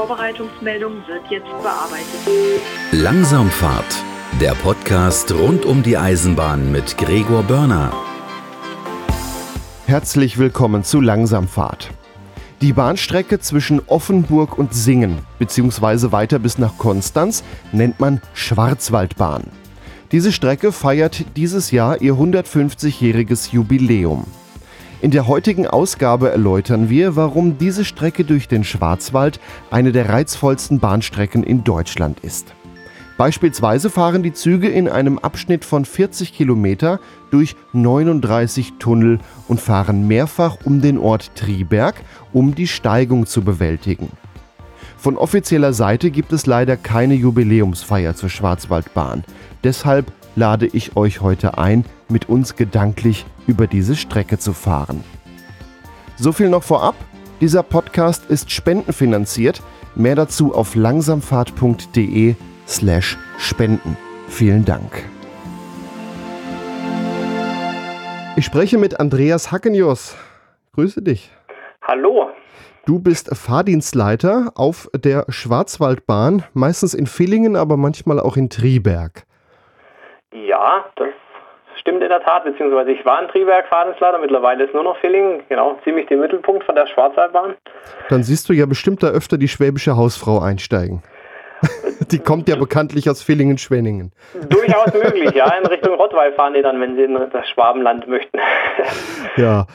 [0.00, 2.62] Vorbereitungsmeldung wird jetzt bearbeitet.
[2.90, 4.02] Langsamfahrt,
[4.40, 7.92] der Podcast rund um die Eisenbahn mit Gregor Börner.
[9.84, 11.90] Herzlich willkommen zu Langsamfahrt.
[12.62, 16.12] Die Bahnstrecke zwischen Offenburg und Singen bzw.
[16.12, 19.48] weiter bis nach Konstanz nennt man Schwarzwaldbahn.
[20.12, 24.24] Diese Strecke feiert dieses Jahr ihr 150-jähriges Jubiläum.
[25.02, 30.78] In der heutigen Ausgabe erläutern wir, warum diese Strecke durch den Schwarzwald eine der reizvollsten
[30.78, 32.52] Bahnstrecken in Deutschland ist.
[33.16, 40.06] Beispielsweise fahren die Züge in einem Abschnitt von 40 Kilometer durch 39 Tunnel und fahren
[40.06, 41.94] mehrfach um den Ort Triberg,
[42.34, 44.10] um die Steigung zu bewältigen.
[44.98, 49.24] Von offizieller Seite gibt es leider keine Jubiläumsfeier zur Schwarzwaldbahn.
[49.64, 55.04] Deshalb lade ich euch heute ein, mit uns gedanklich über diese Strecke zu fahren.
[56.16, 56.94] So viel noch vorab.
[57.40, 59.62] Dieser Podcast ist spendenfinanziert.
[59.94, 62.34] Mehr dazu auf langsamfahrt.de
[62.66, 63.96] slash spenden.
[64.28, 65.04] Vielen Dank.
[68.36, 70.16] Ich spreche mit Andreas Hackenjos.
[70.74, 71.32] Grüße dich.
[71.82, 72.30] Hallo.
[72.86, 79.24] Du bist Fahrdienstleiter auf der Schwarzwaldbahn, meistens in Villingen, aber manchmal auch in Triberg.
[80.32, 81.12] Ja, das
[81.80, 85.42] stimmt in der Tat, beziehungsweise ich war in Triberg Fahrdienstleiter, mittlerweile ist nur noch Villingen,
[85.48, 87.54] genau, ziemlich den Mittelpunkt von der Schwarzwaldbahn.
[88.08, 91.02] Dann siehst du ja bestimmt da öfter die schwäbische Hausfrau einsteigen.
[92.10, 94.12] die kommt ja bekanntlich aus Villingen-Schwenningen.
[94.48, 95.52] Durchaus möglich, ja.
[95.54, 98.38] In Richtung Rottweil fahren die dann, wenn sie in das Schwabenland möchten.
[99.36, 99.66] ja,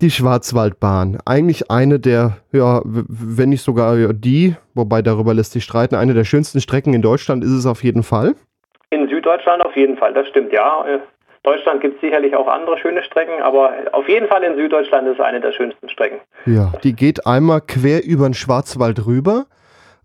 [0.00, 1.18] die Schwarzwaldbahn.
[1.26, 6.24] Eigentlich eine der, ja, wenn nicht sogar die, wobei darüber lässt sich streiten, eine der
[6.24, 8.34] schönsten Strecken in Deutschland ist es auf jeden Fall.
[8.90, 10.84] In Süddeutschland auf jeden Fall, das stimmt, ja.
[11.42, 15.14] Deutschland gibt es sicherlich auch andere schöne Strecken, aber auf jeden Fall in Süddeutschland ist
[15.14, 16.20] es eine der schönsten Strecken.
[16.46, 19.46] Ja, die geht einmal quer über den Schwarzwald rüber,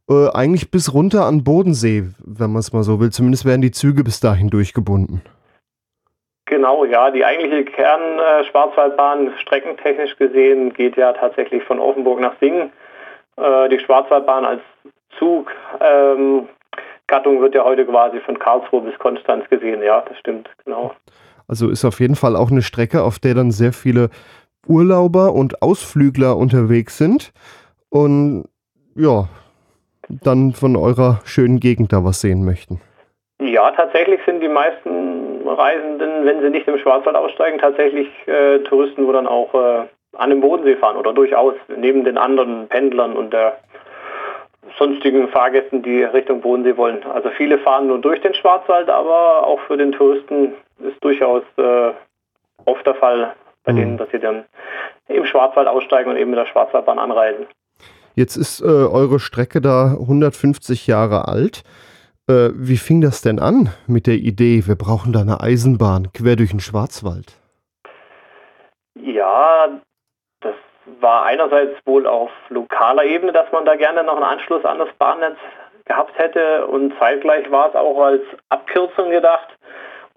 [0.09, 3.11] äh, eigentlich bis runter an Bodensee, wenn man es mal so will.
[3.11, 5.21] Zumindest werden die Züge bis dahin durchgebunden.
[6.45, 12.71] Genau, ja, die eigentliche Kern-Schwarzwaldbahn, äh, streckentechnisch gesehen, geht ja tatsächlich von Offenburg nach Singen.
[13.35, 14.61] Äh, die Schwarzwaldbahn als
[15.19, 15.51] Zug
[15.81, 16.47] ähm,
[17.07, 19.81] Gattung wird ja heute quasi von Karlsruhe bis Konstanz gesehen.
[19.81, 20.93] Ja, das stimmt, genau.
[21.47, 24.09] Also ist auf jeden Fall auch eine Strecke, auf der dann sehr viele
[24.67, 27.31] Urlauber und Ausflügler unterwegs sind
[27.89, 28.45] und
[28.95, 29.29] ja,
[30.09, 32.81] dann von eurer schönen Gegend da was sehen möchten.
[33.39, 39.07] Ja, tatsächlich sind die meisten Reisenden, wenn sie nicht im Schwarzwald aussteigen, tatsächlich äh, Touristen,
[39.07, 39.83] wo dann auch äh,
[40.17, 43.57] an den Bodensee fahren oder durchaus neben den anderen Pendlern und der
[44.77, 47.03] sonstigen Fahrgästen, die Richtung Bodensee wollen.
[47.13, 51.91] Also viele fahren nur durch den Schwarzwald, aber auch für den Touristen ist durchaus äh,
[52.65, 53.33] oft der Fall
[53.63, 53.77] bei mhm.
[53.77, 54.45] denen, dass sie dann
[55.07, 57.45] im Schwarzwald aussteigen und eben mit der Schwarzwaldbahn anreisen.
[58.15, 61.63] Jetzt ist äh, eure Strecke da 150 Jahre alt.
[62.27, 66.35] Äh, wie fing das denn an mit der Idee, wir brauchen da eine Eisenbahn quer
[66.35, 67.37] durch den Schwarzwald?
[68.95, 69.69] Ja,
[70.99, 74.89] war einerseits wohl auf lokaler Ebene, dass man da gerne noch einen Anschluss an das
[74.97, 75.37] Bahnnetz
[75.85, 79.47] gehabt hätte und zeitgleich war es auch als Abkürzung gedacht,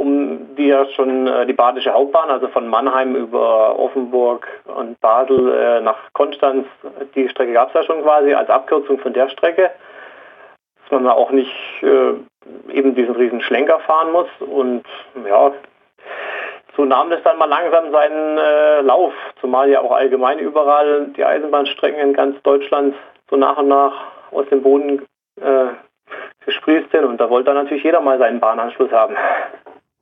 [0.00, 5.52] um die ja schon äh, die badische Hauptbahn, also von Mannheim über Offenburg und Basel
[5.52, 6.66] äh, nach Konstanz,
[7.14, 9.70] die Strecke gab es ja schon quasi als Abkürzung von der Strecke,
[10.82, 12.14] dass man da auch nicht äh,
[12.72, 14.28] eben diesen riesen Schlenker fahren muss.
[14.40, 14.84] Und
[15.28, 15.52] ja,
[16.76, 21.24] so nahm das dann mal langsam seinen äh, Lauf, zumal ja auch allgemein überall die
[21.24, 22.94] Eisenbahnstrecken in ganz Deutschland
[23.28, 23.92] so nach und nach
[24.32, 25.06] aus dem Boden
[25.42, 25.66] äh,
[26.46, 27.04] gesprießt sind.
[27.04, 29.14] Und da wollte dann natürlich jeder mal seinen Bahnanschluss haben.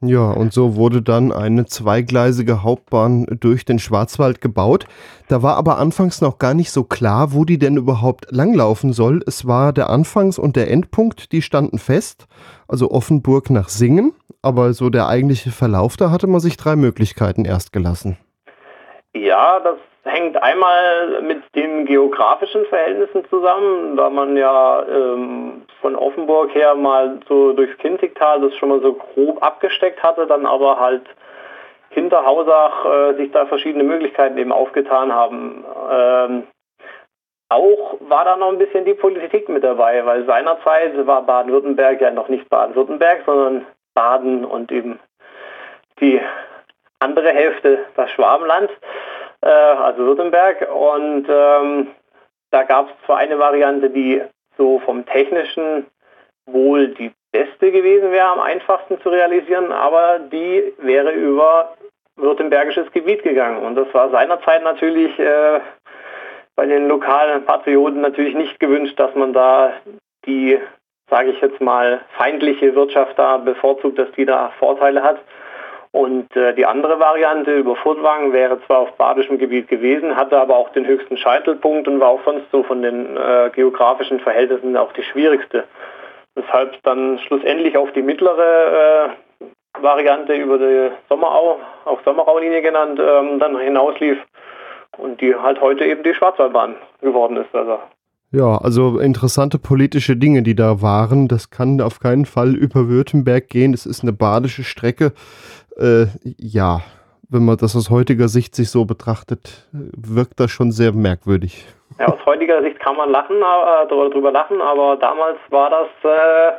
[0.00, 4.86] Ja, und so wurde dann eine zweigleisige Hauptbahn durch den Schwarzwald gebaut.
[5.28, 9.22] Da war aber anfangs noch gar nicht so klar, wo die denn überhaupt langlaufen soll.
[9.26, 12.28] Es war der Anfangs- und der Endpunkt, die standen fest,
[12.68, 17.44] also Offenburg nach Singen aber so der eigentliche Verlauf, da hatte man sich drei Möglichkeiten
[17.44, 18.16] erst gelassen.
[19.14, 26.54] Ja, das hängt einmal mit den geografischen Verhältnissen zusammen, da man ja ähm, von Offenburg
[26.54, 31.02] her mal so durchs Kinzigtal das schon mal so grob abgesteckt hatte, dann aber halt
[31.90, 35.64] hinter Hausach äh, sich da verschiedene Möglichkeiten eben aufgetan haben.
[35.90, 36.46] Ähm,
[37.48, 42.10] auch war da noch ein bisschen die Politik mit dabei, weil seinerzeit war Baden-Württemberg ja
[42.10, 45.00] noch nicht Baden-Württemberg, sondern Baden und eben
[46.00, 46.20] die
[47.00, 48.70] andere Hälfte das Schwabenland,
[49.40, 50.68] äh, also Württemberg.
[50.72, 51.88] Und ähm,
[52.50, 54.22] da gab es zwar eine Variante, die
[54.58, 55.86] so vom technischen
[56.46, 61.74] wohl die beste gewesen wäre, am einfachsten zu realisieren, aber die wäre über
[62.16, 63.64] württembergisches Gebiet gegangen.
[63.64, 65.60] Und das war seinerzeit natürlich äh,
[66.56, 69.72] bei den lokalen Patrioten natürlich nicht gewünscht, dass man da
[70.26, 70.58] die,
[71.08, 75.20] sage ich jetzt mal, feindliche Wirtschaft da bevorzugt, dass die da Vorteile hat.
[75.92, 80.56] Und äh, die andere Variante über Furtwangen wäre zwar auf badischem Gebiet gewesen, hatte aber
[80.56, 84.92] auch den höchsten Scheitelpunkt und war auch sonst so von den äh, geografischen Verhältnissen auch
[84.92, 85.64] die schwierigste.
[86.34, 93.38] Weshalb dann schlussendlich auf die mittlere äh, Variante über die Sommerau, auch Sommerau-Linie genannt, ähm,
[93.38, 94.18] dann hinauslief
[94.98, 97.54] und die halt heute eben die Schwarzwaldbahn geworden ist.
[97.54, 97.78] Also
[98.30, 101.28] ja, also interessante politische Dinge, die da waren.
[101.28, 103.72] Das kann auf keinen Fall über Württemberg gehen.
[103.72, 105.12] Es ist eine badische Strecke.
[105.76, 106.82] Äh, ja,
[107.30, 111.66] wenn man das aus heutiger Sicht sich so betrachtet, wirkt das schon sehr merkwürdig.
[111.98, 116.52] Ja, aus heutiger Sicht kann man lachen, äh, drüber lachen, aber damals war das äh,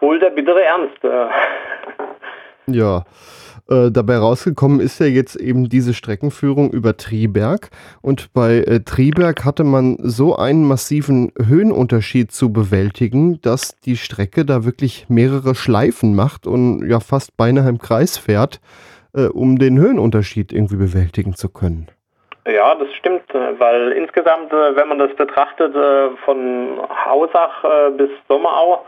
[0.00, 1.02] wohl der bittere Ernst.
[1.04, 1.26] Äh.
[2.66, 3.04] Ja.
[3.70, 7.70] Äh, dabei rausgekommen ist ja jetzt eben diese Streckenführung über Triberg.
[8.02, 14.44] Und bei äh, Triberg hatte man so einen massiven Höhenunterschied zu bewältigen, dass die Strecke
[14.44, 18.60] da wirklich mehrere Schleifen macht und ja fast beinahe im Kreis fährt,
[19.14, 21.86] äh, um den Höhenunterschied irgendwie bewältigen zu können.
[22.48, 25.74] Ja, das stimmt, äh, weil insgesamt, äh, wenn man das betrachtet,
[26.24, 27.62] von Hausach
[27.96, 28.84] bis Sommerau,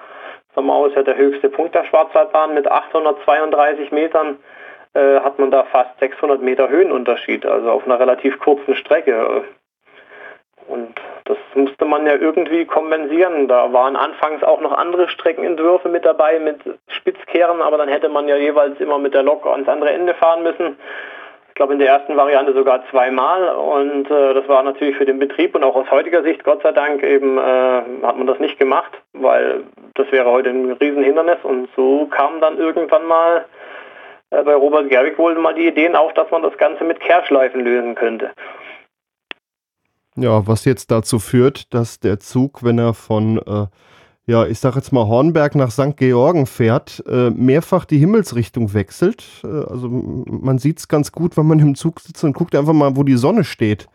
[0.56, 4.38] Sommerau ist ja der höchste Punkt der Schwarzwaldbahn mit 832 Metern,
[4.94, 9.44] äh, hat man da fast 600 Meter Höhenunterschied, also auf einer relativ kurzen Strecke.
[10.68, 10.94] Und
[11.24, 13.48] das musste man ja irgendwie kompensieren.
[13.48, 18.28] Da waren anfangs auch noch andere Streckenentwürfe mit dabei, mit Spitzkehren, aber dann hätte man
[18.28, 20.78] ja jeweils immer mit der Lok ans andere Ende fahren müssen.
[21.48, 25.18] Ich glaube in der ersten Variante sogar zweimal und äh, das war natürlich für den
[25.18, 28.58] Betrieb und auch aus heutiger Sicht, Gott sei Dank, eben äh, hat man das nicht
[28.58, 33.44] gemacht, weil das wäre heute ein Riesenhindernis und so kam dann irgendwann mal
[34.32, 37.94] bei Robert Gerwig wohl mal die Ideen auf, dass man das Ganze mit Kehrschleifen lösen
[37.94, 38.30] könnte.
[40.16, 43.66] Ja, was jetzt dazu führt, dass der Zug, wenn er von, äh,
[44.26, 45.96] ja, ich sag jetzt mal Hornberg nach St.
[45.96, 49.24] Georgen fährt, äh, mehrfach die Himmelsrichtung wechselt.
[49.42, 52.74] Äh, also man sieht es ganz gut, wenn man im Zug sitzt und guckt einfach
[52.74, 53.88] mal, wo die Sonne steht.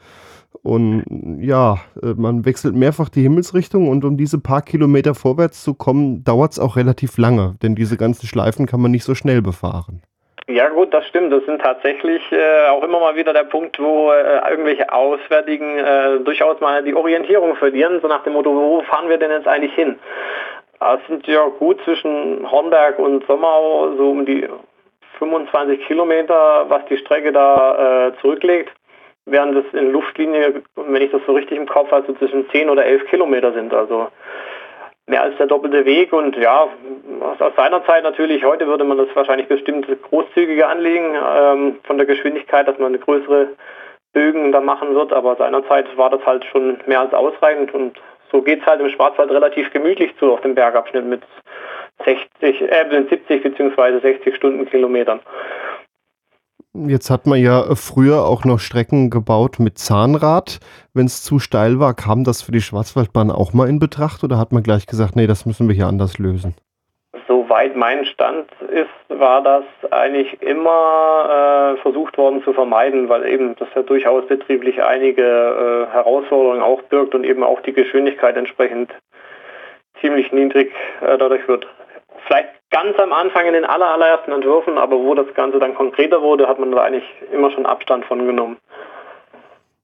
[0.64, 5.76] Und ja, äh, man wechselt mehrfach die Himmelsrichtung und um diese paar Kilometer vorwärts zu
[5.76, 9.42] kommen, dauert es auch relativ lange, denn diese ganzen Schleifen kann man nicht so schnell
[9.42, 10.02] befahren.
[10.50, 11.34] Ja gut, das stimmt.
[11.34, 16.20] Das sind tatsächlich äh, auch immer mal wieder der Punkt, wo äh, irgendwelche Auswärtigen äh,
[16.20, 19.74] durchaus mal die Orientierung verlieren, so nach dem Motto, wo fahren wir denn jetzt eigentlich
[19.74, 20.00] hin?
[20.80, 24.48] Es sind ja gut zwischen Hornberg und Sommerau so um die
[25.18, 28.72] 25 Kilometer, was die Strecke da äh, zurücklegt,
[29.26, 32.70] während es in Luftlinie, wenn ich das so richtig im Kopf habe, so zwischen 10
[32.70, 33.74] oder 11 Kilometer sind.
[33.74, 34.08] Also
[35.08, 36.68] mehr als der doppelte Weg und ja,
[37.40, 42.06] aus seiner Zeit natürlich, heute würde man das wahrscheinlich bestimmt großzügiger anlegen ähm, von der
[42.06, 43.48] Geschwindigkeit, dass man größere
[44.14, 47.98] Bögen da machen wird, aber seinerzeit war das halt schon mehr als ausreichend und
[48.32, 51.22] so geht es halt im Schwarzwald relativ gemütlich zu auf dem Bergabschnitt mit
[52.04, 54.00] 60, äh, 70 bzw.
[54.00, 55.22] 60 Stundenkilometern.
[56.86, 60.60] Jetzt hat man ja früher auch noch Strecken gebaut mit Zahnrad.
[60.94, 64.38] Wenn es zu steil war, kam das für die Schwarzwaldbahn auch mal in Betracht oder
[64.38, 66.56] hat man gleich gesagt, nee, das müssen wir hier anders lösen?
[67.28, 73.56] Soweit mein Stand ist, war das eigentlich immer äh, versucht worden zu vermeiden, weil eben
[73.56, 78.94] das ja durchaus betrieblich einige äh, Herausforderungen auch birgt und eben auch die Geschwindigkeit entsprechend
[80.00, 81.66] ziemlich niedrig äh, dadurch wird.
[82.28, 86.22] Vielleicht ganz am Anfang in den aller, allerersten Entwürfen, aber wo das Ganze dann konkreter
[86.22, 88.58] wurde, hat man da eigentlich immer schon Abstand von genommen.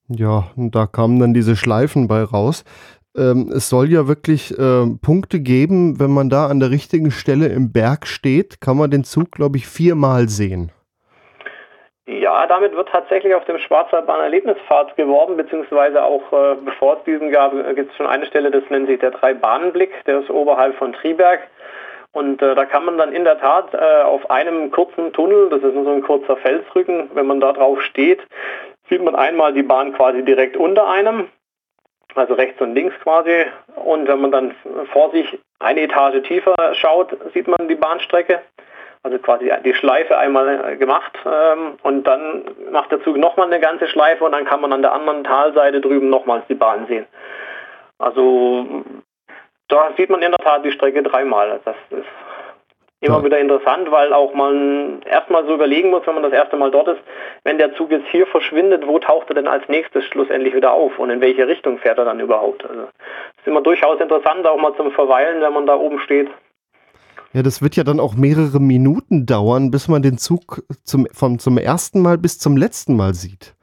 [0.10, 2.66] Ja, und da kamen dann diese Schleifen bei raus.
[3.16, 7.48] Ähm, es soll ja wirklich äh, Punkte geben, wenn man da an der richtigen Stelle
[7.48, 10.72] im Berg steht, kann man den Zug, glaube ich, viermal sehen.
[12.06, 17.32] Ja, damit wird tatsächlich auf dem Schwarzwaldbahn Erlebnispfad geworben, beziehungsweise auch äh, bevor es diesen
[17.32, 20.92] gab, gibt es schon eine Stelle, das nennt sich der Drei-Bahnen-Blick, der ist oberhalb von
[20.92, 21.40] Triberg.
[22.14, 25.64] Und äh, da kann man dann in der Tat äh, auf einem kurzen Tunnel, das
[25.64, 28.22] ist so ein kurzer Felsrücken, wenn man da drauf steht,
[28.88, 31.30] sieht man einmal die Bahn quasi direkt unter einem,
[32.14, 33.46] also rechts und links quasi.
[33.84, 34.56] Und wenn man dann
[34.92, 38.42] vor sich eine Etage tiefer schaut, sieht man die Bahnstrecke.
[39.02, 43.88] Also quasi die Schleife einmal gemacht ähm, und dann macht der Zug nochmal eine ganze
[43.88, 47.06] Schleife und dann kann man an der anderen Talseite drüben nochmals die Bahn sehen.
[47.98, 48.66] Also
[49.68, 51.60] da sieht man in der Tat die Strecke dreimal.
[51.66, 52.06] Das ist
[53.04, 53.26] immer ja.
[53.26, 56.88] wieder interessant, weil auch man erstmal so überlegen muss, wenn man das erste Mal dort
[56.88, 57.02] ist,
[57.44, 60.98] wenn der Zug jetzt hier verschwindet, wo taucht er denn als nächstes schlussendlich wieder auf
[61.00, 62.64] und in welche Richtung fährt er dann überhaupt?
[62.66, 66.30] Also ist immer durchaus interessant, auch mal zum Verweilen, wenn man da oben steht.
[67.34, 71.40] Ja, das wird ja dann auch mehrere Minuten dauern, bis man den Zug zum, vom,
[71.40, 73.54] zum ersten Mal bis zum letzten Mal sieht.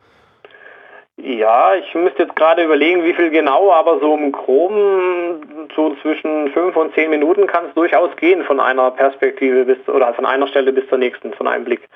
[1.23, 6.51] Ja, ich müsste jetzt gerade überlegen, wie viel genau, aber so im Groben so zwischen
[6.53, 10.47] fünf und zehn Minuten kann es durchaus gehen von einer Perspektive bis oder von einer
[10.47, 11.89] Stelle bis zur nächsten, von einem Blick.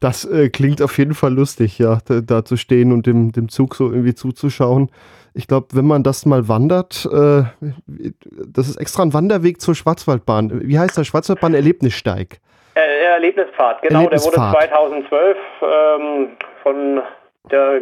[0.00, 3.48] Das äh, klingt auf jeden Fall lustig, ja, da, da, zu stehen und dem, dem
[3.48, 4.90] Zug so irgendwie zuzuschauen.
[5.34, 7.42] Ich glaube, wenn man das mal wandert, äh,
[7.86, 10.62] das ist extra ein Wanderweg zur Schwarzwaldbahn.
[10.68, 12.38] Wie heißt der Schwarzwaldbahn Erlebnissteig?
[12.74, 14.70] Äh, Erlebnispfad, genau, Erlebnispfad.
[14.70, 16.28] der wurde 2012 ähm,
[16.62, 17.02] von
[17.50, 17.80] der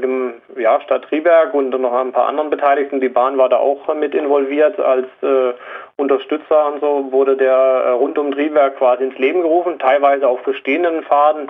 [0.57, 4.15] ja, Stadt Triberg und noch ein paar anderen Beteiligten, die Bahn war da auch mit
[4.15, 5.53] involviert als äh,
[5.97, 10.43] Unterstützer und so, wurde der äh, rund um Triberg quasi ins Leben gerufen, teilweise auf
[10.43, 11.49] bestehenden Faden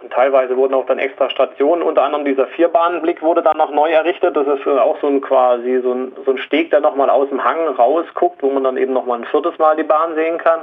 [0.00, 3.90] und teilweise wurden auch dann extra Stationen, unter anderem dieser Vierbahnenblick wurde dann noch neu
[3.90, 4.36] errichtet.
[4.36, 7.42] Das ist auch so ein quasi so ein, so ein Steg, der nochmal aus dem
[7.42, 10.60] Hang rausguckt, wo man dann eben nochmal ein viertes Mal die Bahn sehen kann.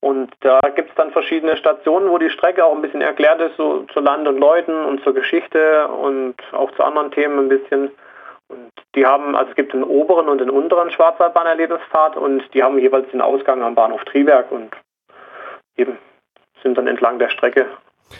[0.00, 3.56] Und da gibt es dann verschiedene Stationen, wo die Strecke auch ein bisschen erklärt ist,
[3.56, 7.90] so zu Land und Leuten und zur Geschichte und auch zu anderen Themen ein bisschen.
[8.48, 12.78] Und die haben, also es gibt den oberen und den unteren Schwarzwaldbahnerlebnispfad und die haben
[12.78, 14.70] jeweils den Ausgang am Bahnhof Triberg und
[15.76, 15.98] eben
[16.62, 17.66] sind dann entlang der Strecke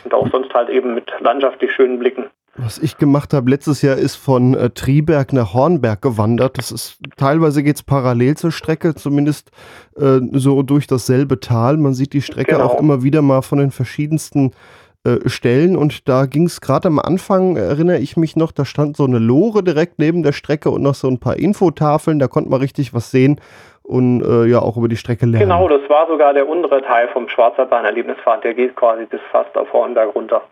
[0.04, 2.30] und auch sonst halt eben mit landschaftlich schönen Blicken.
[2.57, 6.59] Was ich gemacht habe letztes Jahr ist von äh, Triberg nach Hornberg gewandert.
[6.59, 9.50] Das ist teilweise geht es parallel zur Strecke, zumindest
[9.97, 11.76] äh, so durch dasselbe Tal.
[11.76, 12.64] Man sieht die Strecke genau.
[12.64, 14.52] auch immer wieder mal von den verschiedensten
[15.04, 18.99] äh, Stellen und da ging es gerade am Anfang, erinnere ich mich noch, da stand
[18.99, 22.50] so eine Lore direkt neben der Strecke und noch so ein paar Infotafeln, da konnte
[22.50, 23.40] man richtig was sehen
[23.83, 25.49] und äh, ja auch über die Strecke lernen.
[25.49, 29.73] Genau, das war sogar der untere Teil vom Schwarzwaldbahn-Erlebnisfahrt, der geht quasi bis fast auf
[29.73, 30.42] Hornberg runter.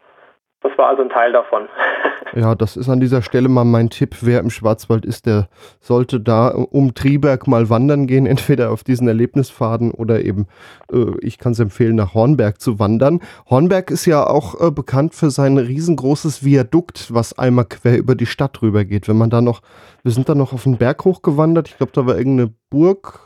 [0.61, 1.69] Das war also ein Teil davon.
[2.35, 4.17] ja, das ist an dieser Stelle mal mein Tipp.
[4.23, 5.49] Wer im Schwarzwald ist, der
[5.81, 10.47] sollte da um Triberg mal wandern gehen, entweder auf diesen Erlebnisfaden oder eben,
[10.93, 13.21] äh, ich kann es empfehlen, nach Hornberg zu wandern.
[13.49, 18.27] Hornberg ist ja auch äh, bekannt für sein riesengroßes Viadukt, was einmal quer über die
[18.27, 19.07] Stadt rüber geht.
[19.07, 19.61] Wenn man da noch,
[20.03, 23.21] wir sind da noch auf den Berg hochgewandert, ich glaube, da war irgendeine Burg,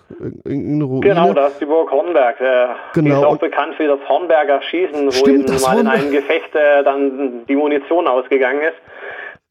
[0.44, 1.00] irgendeine Ruine.
[1.00, 2.40] Genau, da ist die Burg Hornberg.
[2.40, 3.04] Äh, genau.
[3.04, 6.84] Die ist auch bekannt für das Hornberger Schießen, Stimmt, wo mal in einem Gefecht äh,
[6.84, 8.76] dann die Munition ausgegangen ist.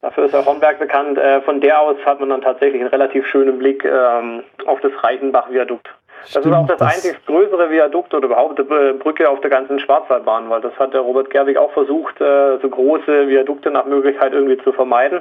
[0.00, 1.18] Dafür ist der Hornberg bekannt.
[1.18, 4.92] Äh, von der aus hat man dann tatsächlich einen relativ schönen Blick ähm, auf das
[5.02, 5.88] Reichenbach-Viadukt.
[6.22, 9.50] Das Stimmt, ist auch das, das einzig größere Viadukt oder überhaupt eine Brücke auf der
[9.50, 13.84] ganzen Schwarzwaldbahn, weil das hat der Robert Gerwig auch versucht, äh, so große Viadukte nach
[13.84, 15.20] Möglichkeit irgendwie zu vermeiden.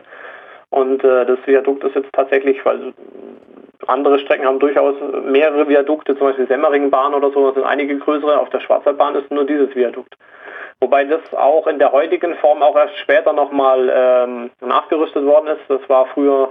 [0.69, 2.93] Und äh, das Viadukt ist jetzt tatsächlich, weil
[3.91, 4.95] andere Strecken haben durchaus
[5.25, 8.39] mehrere Viadukte, zum Beispiel Semmeringbahn oder so, das sind einige größere.
[8.39, 10.15] Auf der Schwarzwaldbahn ist nur dieses Viadukt.
[10.79, 15.61] Wobei das auch in der heutigen Form auch erst später nochmal ähm, nachgerüstet worden ist.
[15.67, 16.49] Das war früher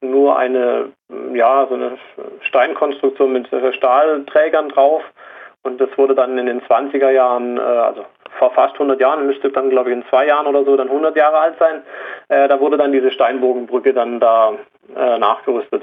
[0.00, 0.92] nur eine,
[1.32, 1.98] ja, so eine
[2.42, 5.02] Steinkonstruktion mit Stahlträgern drauf.
[5.64, 8.04] Und das wurde dann in den 20er Jahren, äh, also
[8.38, 11.16] vor fast 100 Jahren, müsste dann glaube ich in zwei Jahren oder so dann 100
[11.16, 11.82] Jahre alt sein,
[12.28, 14.52] äh, da wurde dann diese Steinbogenbrücke dann da
[14.94, 15.82] äh, nachgerüstet.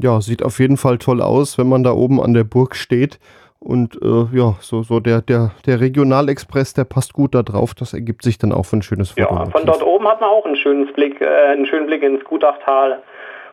[0.00, 3.18] Ja, sieht auf jeden Fall toll aus, wenn man da oben an der Burg steht.
[3.60, 7.74] Und äh, ja, so, so der, der, der Regionalexpress, der passt gut da drauf.
[7.74, 9.34] Das ergibt sich dann auch für ein schönes Foto.
[9.34, 12.22] Ja, von dort oben hat man auch einen schönen Blick, äh, einen schönen Blick ins
[12.24, 13.02] Gutachtal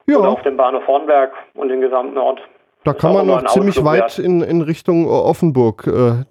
[0.07, 0.17] ja.
[0.17, 2.39] oder auf den Bahnhof Hornberg und den gesamten Ort.
[2.83, 6.23] Da kann man noch ziemlich weit in, in Richtung Offenburg äh,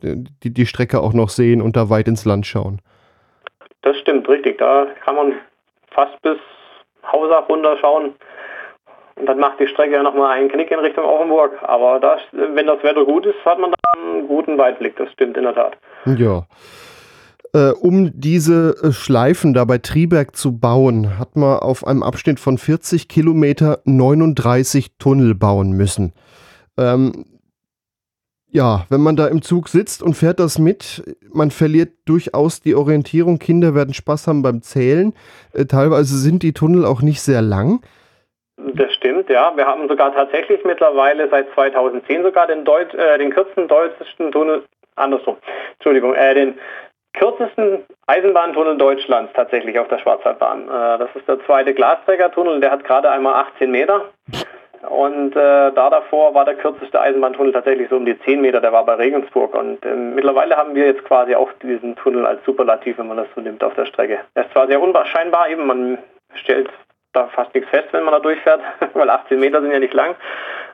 [0.44, 2.80] die, die Strecke auch noch sehen und da weit ins Land schauen.
[3.82, 4.58] Das stimmt, richtig.
[4.58, 5.32] Da kann man
[5.90, 6.38] fast bis
[7.10, 8.14] Hausach runterschauen.
[9.16, 11.52] Und dann macht die Strecke ja nochmal einen Knick in Richtung Offenburg.
[11.62, 14.96] Aber das, wenn das Wetter gut ist, hat man dann einen guten Weitblick.
[14.96, 15.76] Das stimmt in der Tat.
[16.04, 16.46] Ja.
[17.54, 22.40] Äh, um diese äh, Schleifen da bei Triberg zu bauen, hat man auf einem Abschnitt
[22.40, 26.12] von 40 Kilometer 39 Tunnel bauen müssen.
[26.76, 27.24] Ähm,
[28.50, 32.74] ja, wenn man da im Zug sitzt und fährt das mit, man verliert durchaus die
[32.74, 33.38] Orientierung.
[33.38, 35.12] Kinder werden Spaß haben beim Zählen.
[35.52, 37.82] Äh, teilweise sind die Tunnel auch nicht sehr lang.
[38.56, 39.56] Das stimmt, ja.
[39.56, 44.64] Wir haben sogar tatsächlich mittlerweile seit 2010 sogar den, Deut äh, den kürzesten deutschen Tunnel,
[44.96, 45.36] andersrum,
[45.74, 46.58] Entschuldigung, äh, den
[47.14, 50.68] kürzesten Eisenbahntunnel Deutschlands tatsächlich auf der Schwarzwaldbahn.
[50.68, 54.10] Äh, das ist der zweite Glasträgertunnel, der hat gerade einmal 18 Meter.
[54.88, 58.72] Und äh, da davor war der kürzeste Eisenbahntunnel tatsächlich so um die 10 Meter, der
[58.72, 59.54] war bei Regensburg.
[59.54, 63.28] Und äh, mittlerweile haben wir jetzt quasi auch diesen Tunnel als Superlativ, wenn man das
[63.34, 64.20] so nimmt, auf der Strecke.
[64.34, 65.98] Er ist zwar sehr unwahrscheinbar, eben man
[66.34, 66.68] stellt
[67.14, 68.60] da fast nichts fest, wenn man da durchfährt,
[68.94, 70.14] weil 18 Meter sind ja nicht lang.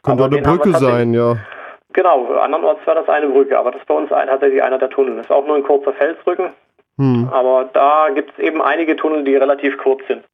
[0.02, 1.36] Könnte eine Brücke sein, ja.
[1.92, 5.16] Genau, andernorts war das eine Brücke, aber das bei uns tatsächlich einer der Tunnel.
[5.16, 6.50] Das ist auch nur ein kurzer Felsrücken,
[6.98, 7.28] hm.
[7.32, 10.24] aber da gibt es eben einige Tunnel, die relativ kurz sind.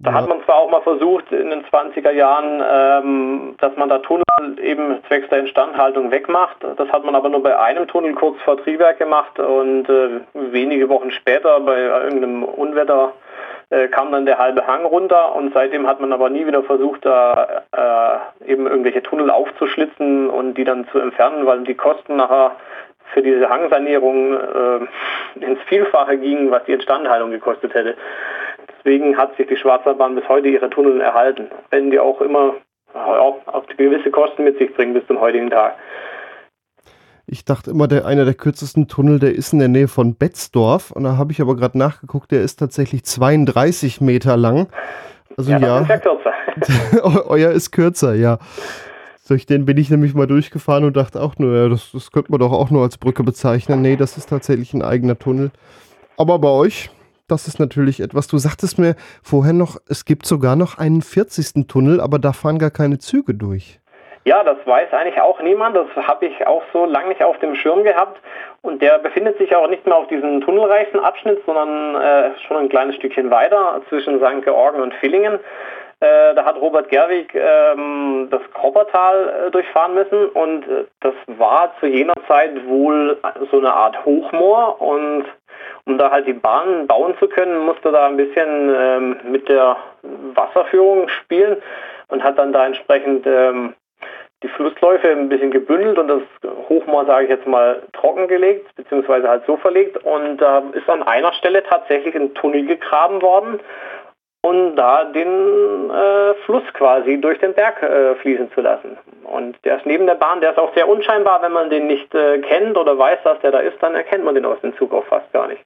[0.00, 0.16] Da ja.
[0.18, 4.24] hat man zwar auch mal versucht in den 20er Jahren, ähm, dass man da Tunnel
[4.62, 6.56] eben zwecks der Instandhaltung wegmacht.
[6.76, 10.88] Das hat man aber nur bei einem Tunnel kurz vor Triberg gemacht und äh, wenige
[10.88, 13.12] Wochen später bei irgendeinem Unwetter
[13.70, 17.04] äh, kam dann der halbe Hang runter und seitdem hat man aber nie wieder versucht,
[17.04, 17.62] da
[18.42, 22.56] äh, eben irgendwelche Tunnel aufzuschlitzen und die dann zu entfernen, weil die Kosten nachher
[23.12, 27.96] für diese Hangsanierung äh, ins Vielfache gingen, was die Instandhaltung gekostet hätte.
[28.78, 32.54] Deswegen hat sich die Schwarzwaldbahn bis heute ihre Tunnel erhalten, wenn die auch immer
[32.94, 35.76] auch, auch gewisse Kosten mit sich bringen bis zum heutigen Tag.
[37.30, 40.90] Ich dachte immer, der, einer der kürzesten Tunnel, der ist in der Nähe von Betzdorf.
[40.90, 44.68] Und da habe ich aber gerade nachgeguckt, der ist tatsächlich 32 Meter lang.
[45.36, 45.58] Also ja.
[45.58, 45.80] ja.
[45.80, 47.26] Ist ja kürzer.
[47.28, 48.38] Euer ist kürzer, ja.
[49.28, 52.30] Durch den bin ich nämlich mal durchgefahren und dachte auch nur, ja, das, das könnte
[52.30, 53.82] man doch auch nur als Brücke bezeichnen.
[53.82, 55.50] Nee, das ist tatsächlich ein eigener Tunnel.
[56.16, 56.88] Aber bei euch,
[57.26, 58.26] das ist natürlich etwas.
[58.26, 61.68] Du sagtest mir vorher noch, es gibt sogar noch einen 40.
[61.68, 63.80] Tunnel, aber da fahren gar keine Züge durch.
[64.28, 65.74] Ja, das weiß eigentlich auch niemand.
[65.74, 68.20] Das habe ich auch so lange nicht auf dem Schirm gehabt.
[68.60, 72.68] Und der befindet sich auch nicht mehr auf diesem tunnelreichen Abschnitt, sondern äh, schon ein
[72.68, 74.44] kleines Stückchen weiter zwischen St.
[74.44, 75.36] Georgen und Villingen.
[76.00, 81.72] Äh, da hat Robert Gerwig ähm, das Koppertal äh, durchfahren müssen und äh, das war
[81.80, 83.16] zu jener Zeit wohl
[83.50, 85.24] so eine Art Hochmoor und
[85.86, 89.78] um da halt die Bahn bauen zu können, musste da ein bisschen ähm, mit der
[90.34, 91.56] Wasserführung spielen
[92.08, 93.74] und hat dann da entsprechend ähm,
[94.42, 96.22] die Flussläufe ein bisschen gebündelt und das
[96.68, 99.96] Hochmoor, sage ich jetzt mal, trockengelegt, beziehungsweise halt so verlegt.
[100.04, 103.58] Und da äh, ist an einer Stelle tatsächlich ein Tunnel gegraben worden,
[104.42, 108.96] um da den äh, Fluss quasi durch den Berg äh, fließen zu lassen.
[109.24, 112.14] Und der ist neben der Bahn, der ist auch sehr unscheinbar, wenn man den nicht
[112.14, 114.92] äh, kennt oder weiß, dass der da ist, dann erkennt man den aus dem Zug
[114.94, 115.62] auch fast gar nicht.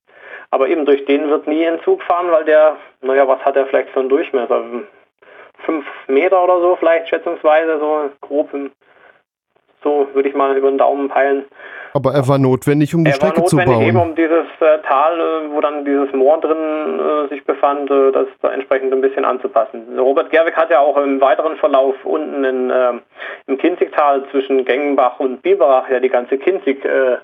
[0.51, 3.67] Aber eben durch den wird nie ein Zug fahren, weil der, naja, was hat er
[3.67, 4.65] vielleicht für einen Durchmesser?
[5.65, 8.51] Fünf Meter oder so vielleicht schätzungsweise, so grob
[9.83, 11.45] so würde ich mal über den Daumen peilen.
[11.95, 13.83] Aber er war notwendig, um die er Strecke zu bauen.
[13.83, 18.13] Eben um dieses äh, Tal, äh, wo dann dieses Moor drin äh, sich befand, äh,
[18.13, 19.99] das da entsprechend ein bisschen anzupassen.
[19.99, 23.03] Robert Gerwig hat ja auch im weiteren Verlauf unten in, ähm,
[23.47, 27.19] im Kinzigtal zwischen Gengenbach und Biberach ja die ganze Kinzig äh,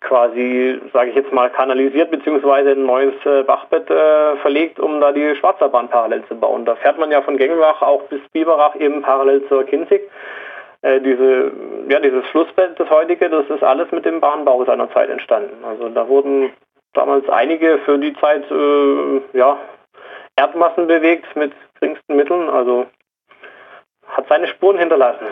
[0.00, 2.72] quasi, sage ich jetzt mal, kanalisiert bzw.
[2.72, 3.86] ein neues äh, Bachbett
[4.40, 6.64] verlegt, um da die Schwarzerbahn parallel zu bauen.
[6.64, 10.02] Da fährt man ja von Gengenbach auch bis Biberach eben parallel zur Kinzig
[10.82, 11.52] äh, diese,
[11.88, 15.64] ja, dieses Flussbett, das heutige, das ist alles mit dem Bahnbau seiner Zeit entstanden.
[15.64, 16.50] Also da wurden
[16.92, 19.58] damals einige für die Zeit äh, ja,
[20.36, 22.48] Erdmassen bewegt mit geringsten Mitteln.
[22.50, 22.86] Also
[24.08, 25.24] hat seine Spuren hinterlassen.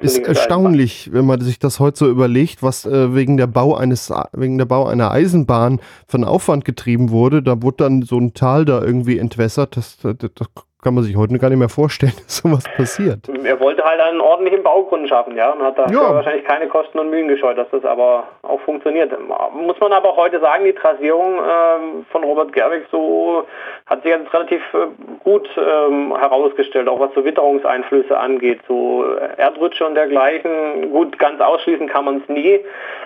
[0.00, 4.12] Ist erstaunlich, wenn man sich das heute so überlegt, was äh, wegen der Bau eines
[4.32, 7.42] wegen der Bau einer Eisenbahn von Aufwand getrieben wurde.
[7.42, 9.76] Da wurde dann so ein Tal da irgendwie entwässert.
[9.76, 10.48] Das, das, das
[10.82, 13.28] kann man sich heute gar nicht mehr vorstellen, dass sowas passiert.
[13.44, 16.14] Er wollte halt einen ordentlichen Baugrund schaffen, ja, und hat da ja.
[16.14, 19.12] wahrscheinlich keine Kosten und Mühen gescheut, dass das aber auch funktioniert.
[19.54, 23.44] Muss man aber auch heute sagen, die Trasierung äh, von Robert Gerwig so
[23.86, 24.88] hat sich jetzt relativ äh,
[25.22, 29.04] gut ähm, herausgestellt, auch was so Witterungseinflüsse angeht, so
[29.36, 30.90] Erdrutsche und dergleichen.
[30.90, 32.58] Gut, ganz ausschließen kann man es nie,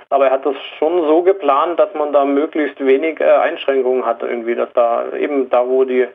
[0.09, 4.23] aber er hat das schon so geplant, dass man da möglichst wenig äh, Einschränkungen hat
[4.23, 6.07] irgendwie, dass da eben da, wo die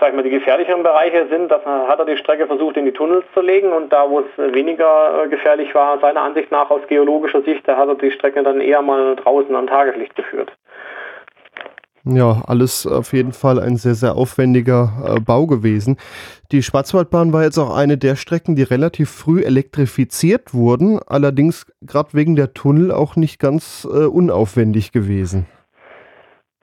[0.00, 3.24] sag mal, die gefährlicheren Bereiche sind, das hat er die Strecke versucht in die Tunnels
[3.34, 7.42] zu legen und da, wo es weniger äh, gefährlich war, seiner Ansicht nach aus geologischer
[7.42, 10.52] Sicht, da hat er die Strecke dann eher mal draußen an Tageslicht geführt.
[12.08, 15.96] Ja, alles auf jeden Fall ein sehr, sehr aufwendiger äh, Bau gewesen.
[16.52, 22.10] Die Schwarzwaldbahn war jetzt auch eine der Strecken, die relativ früh elektrifiziert wurden, allerdings gerade
[22.12, 25.46] wegen der Tunnel auch nicht ganz äh, unaufwendig gewesen.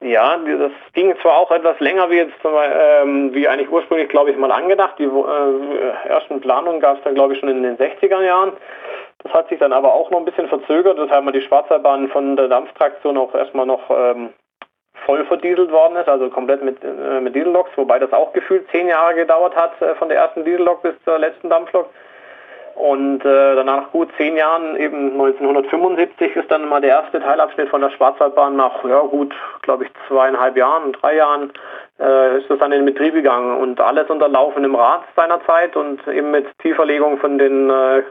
[0.03, 4.37] Ja, das ging zwar auch etwas länger wie jetzt ähm, wie eigentlich ursprünglich, glaube ich,
[4.37, 4.95] mal angedacht.
[4.99, 8.51] Die äh, ersten Planungen gab es dann, glaube ich, schon in den 60er Jahren.
[9.19, 12.35] Das hat sich dann aber auch noch ein bisschen verzögert, weshalb mal die Schwarzwaldbahn von
[12.35, 14.33] der Dampftraktion auch erstmal noch ähm,
[15.05, 18.89] voll verdieselt worden ist, also komplett mit, äh, mit Dieselloks, wobei das auch gefühlt zehn
[18.89, 21.89] Jahre gedauert hat, äh, von der ersten Diesellok bis zur letzten Dampflok.
[22.75, 27.81] Und äh, danach gut zehn Jahren, eben 1975, ist dann mal der erste Teilabschnitt von
[27.81, 31.53] der Schwarzwaldbahn nach, ja gut, glaube ich, zweieinhalb Jahren, drei Jahren,
[31.99, 33.57] äh, ist das dann in Betrieb gegangen.
[33.57, 38.03] Und alles unter laufendem Rad seinerzeit und eben mit Tieferlegung von den äh,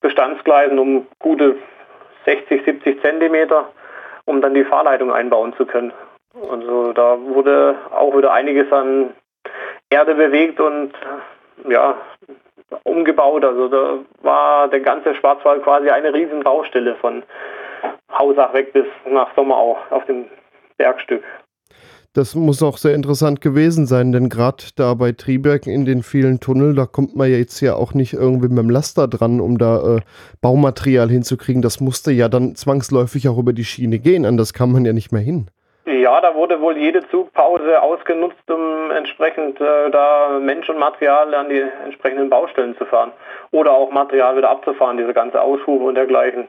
[0.00, 1.56] Bestandsgleisen um gute
[2.24, 3.68] 60, 70 Zentimeter,
[4.26, 5.92] um dann die Fahrleitung einbauen zu können.
[6.50, 9.14] Also da wurde auch wieder einiges an
[9.90, 10.92] Erde bewegt und
[11.68, 11.96] ja,
[12.84, 13.44] umgebaut.
[13.44, 17.22] Also da war der ganze Schwarzwald quasi eine riesen Baustelle von
[18.18, 20.26] Hausach weg bis nach Sommerau auf dem
[20.76, 21.22] Bergstück.
[22.14, 26.40] Das muss auch sehr interessant gewesen sein, denn gerade da bei Triberg in den vielen
[26.40, 29.58] Tunneln, da kommt man ja jetzt ja auch nicht irgendwie mit dem Laster dran, um
[29.58, 30.00] da äh,
[30.40, 31.62] Baumaterial hinzukriegen.
[31.62, 35.12] Das musste ja dann zwangsläufig auch über die Schiene gehen, anders kam man ja nicht
[35.12, 35.50] mehr hin.
[35.88, 41.48] Ja, da wurde wohl jede Zugpause ausgenutzt, um entsprechend äh, da Mensch und Material an
[41.48, 43.12] die entsprechenden Baustellen zu fahren.
[43.52, 46.48] Oder auch Material wieder abzufahren, diese ganze Aushufe und dergleichen.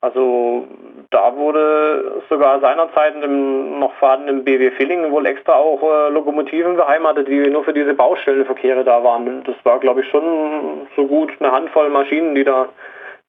[0.00, 0.68] Also
[1.10, 7.26] da wurde sogar seinerzeit im noch vorhandenen BW Villingen wohl extra auch äh, Lokomotiven beheimatet,
[7.26, 9.42] die nur für diese Baustellenverkehre da waren.
[9.44, 12.68] Das war, glaube ich, schon so gut eine Handvoll Maschinen, die da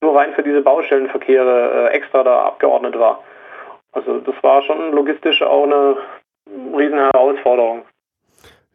[0.01, 3.23] nur rein für diese Baustellenverkehre äh, extra da abgeordnet war.
[3.93, 5.97] Also das war schon logistisch auch eine
[6.75, 7.85] riesen Herausforderung.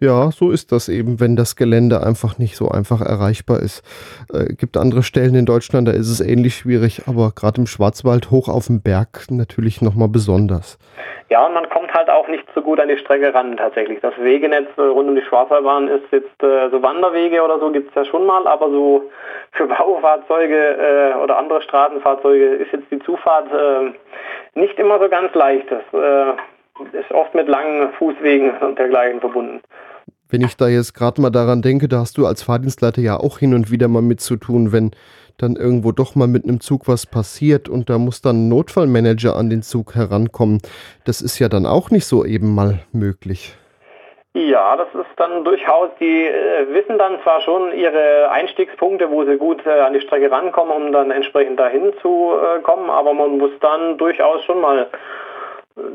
[0.00, 3.82] Ja, so ist das eben, wenn das Gelände einfach nicht so einfach erreichbar ist.
[4.32, 8.30] Äh, gibt andere Stellen in Deutschland, da ist es ähnlich schwierig, aber gerade im Schwarzwald
[8.30, 10.78] hoch auf dem Berg natürlich nochmal besonders.
[11.30, 13.98] Ja, und man kommt halt auch nicht so gut an die Strecke ran tatsächlich.
[14.00, 17.88] Das Wegenetz äh, rund um die Schwarzwaldbahn ist jetzt äh, so Wanderwege oder so gibt
[17.88, 19.10] es ja schon mal, aber so
[19.50, 23.92] für Baufahrzeuge äh, oder andere Straßenfahrzeuge ist jetzt die Zufahrt äh,
[24.58, 25.66] nicht immer so ganz leicht.
[25.72, 29.60] Das äh, ist oft mit langen Fußwegen und dergleichen verbunden.
[30.30, 33.38] Wenn ich da jetzt gerade mal daran denke, da hast du als Fahrdienstleiter ja auch
[33.38, 34.90] hin und wieder mal mit zu tun, wenn
[35.38, 39.36] dann irgendwo doch mal mit einem Zug was passiert und da muss dann ein Notfallmanager
[39.36, 40.60] an den Zug herankommen.
[41.06, 43.56] Das ist ja dann auch nicht so eben mal möglich.
[44.34, 49.36] Ja, das ist dann durchaus, die äh, wissen dann zwar schon ihre Einstiegspunkte, wo sie
[49.36, 53.38] gut äh, an die Strecke rankommen, um dann entsprechend dahin zu äh, kommen, aber man
[53.38, 54.88] muss dann durchaus schon mal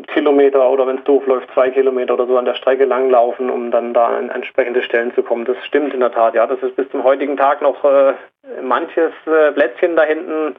[0.07, 3.71] Kilometer oder wenn es doof läuft, zwei Kilometer oder so an der Strecke langlaufen, um
[3.71, 5.45] dann da an entsprechende Stellen zu kommen.
[5.45, 6.47] Das stimmt in der Tat, ja.
[6.47, 8.13] Das ist bis zum heutigen Tag noch äh,
[8.61, 10.55] manches äh, Plätzchen da hinten,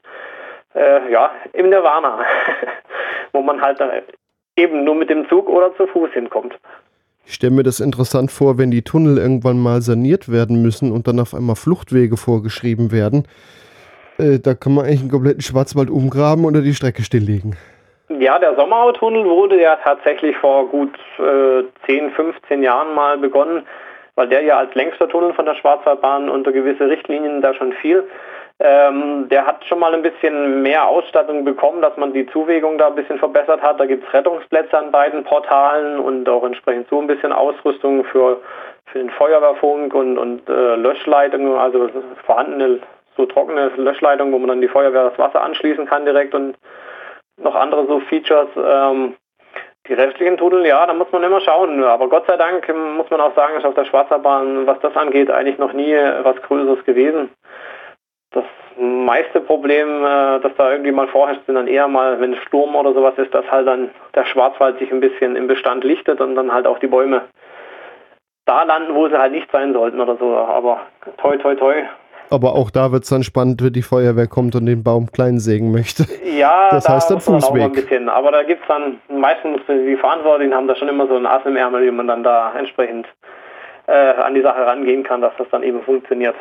[0.74, 2.20] äh, ja, im Nirvana,
[3.32, 3.80] wo man halt
[4.56, 6.58] eben nur mit dem Zug oder zu Fuß hinkommt.
[7.26, 11.08] Ich stelle mir das interessant vor, wenn die Tunnel irgendwann mal saniert werden müssen und
[11.08, 13.26] dann auf einmal Fluchtwege vorgeschrieben werden.
[14.18, 17.56] Äh, da kann man eigentlich einen kompletten Schwarzwald umgraben oder die Strecke stilllegen.
[18.08, 23.66] Ja, der Sommerautunnel wurde ja tatsächlich vor gut äh, 10, 15 Jahren mal begonnen,
[24.14, 28.04] weil der ja als längster Tunnel von der Schwarzwaldbahn unter gewisse Richtlinien da schon fiel.
[28.60, 32.88] Ähm, der hat schon mal ein bisschen mehr Ausstattung bekommen, dass man die Zuwägung da
[32.88, 33.80] ein bisschen verbessert hat.
[33.80, 38.40] Da gibt es Rettungsplätze an beiden Portalen und auch entsprechend so ein bisschen Ausrüstung für,
[38.86, 41.88] für den Feuerwehrfunk und, und äh, Löschleitungen, also
[42.26, 42.80] vorhandene
[43.16, 46.56] so trockene Löschleitungen, wo man dann die Feuerwehr das Wasser anschließen kann direkt und
[47.36, 48.48] noch andere so Features.
[48.56, 49.16] Ähm,
[49.86, 51.84] die restlichen Tunnel, ja, da muss man immer schauen.
[51.84, 52.66] Aber Gott sei Dank
[52.96, 56.36] muss man auch sagen, ist auf der Schwarzerbahn, was das angeht, eigentlich noch nie was
[56.42, 57.30] Größeres gewesen.
[58.30, 58.44] Das
[58.78, 62.92] meiste Problem, äh, das da irgendwie mal vorherrscht, sind dann eher mal, wenn Sturm oder
[62.92, 66.52] sowas ist, dass halt dann der Schwarzwald sich ein bisschen im Bestand lichtet und dann
[66.52, 67.22] halt auch die Bäume
[68.46, 70.34] da landen, wo sie halt nicht sein sollten oder so.
[70.34, 70.80] Aber
[71.18, 71.84] toi, toi, toi,
[72.30, 75.38] aber auch da wird es dann spannend, wenn die Feuerwehr kommt und den Baum klein
[75.38, 76.04] sägen möchte.
[76.24, 77.62] Ja, das da heißt dann Fußweg.
[77.62, 78.08] Auch ein bisschen.
[78.08, 81.42] Aber da gibt es dann meistens die Verantwortlichen haben da schon immer so ein Ass
[81.44, 83.06] im Ärmel, wie man dann da entsprechend
[83.86, 86.34] äh, an die Sache rangehen kann, dass das dann eben funktioniert.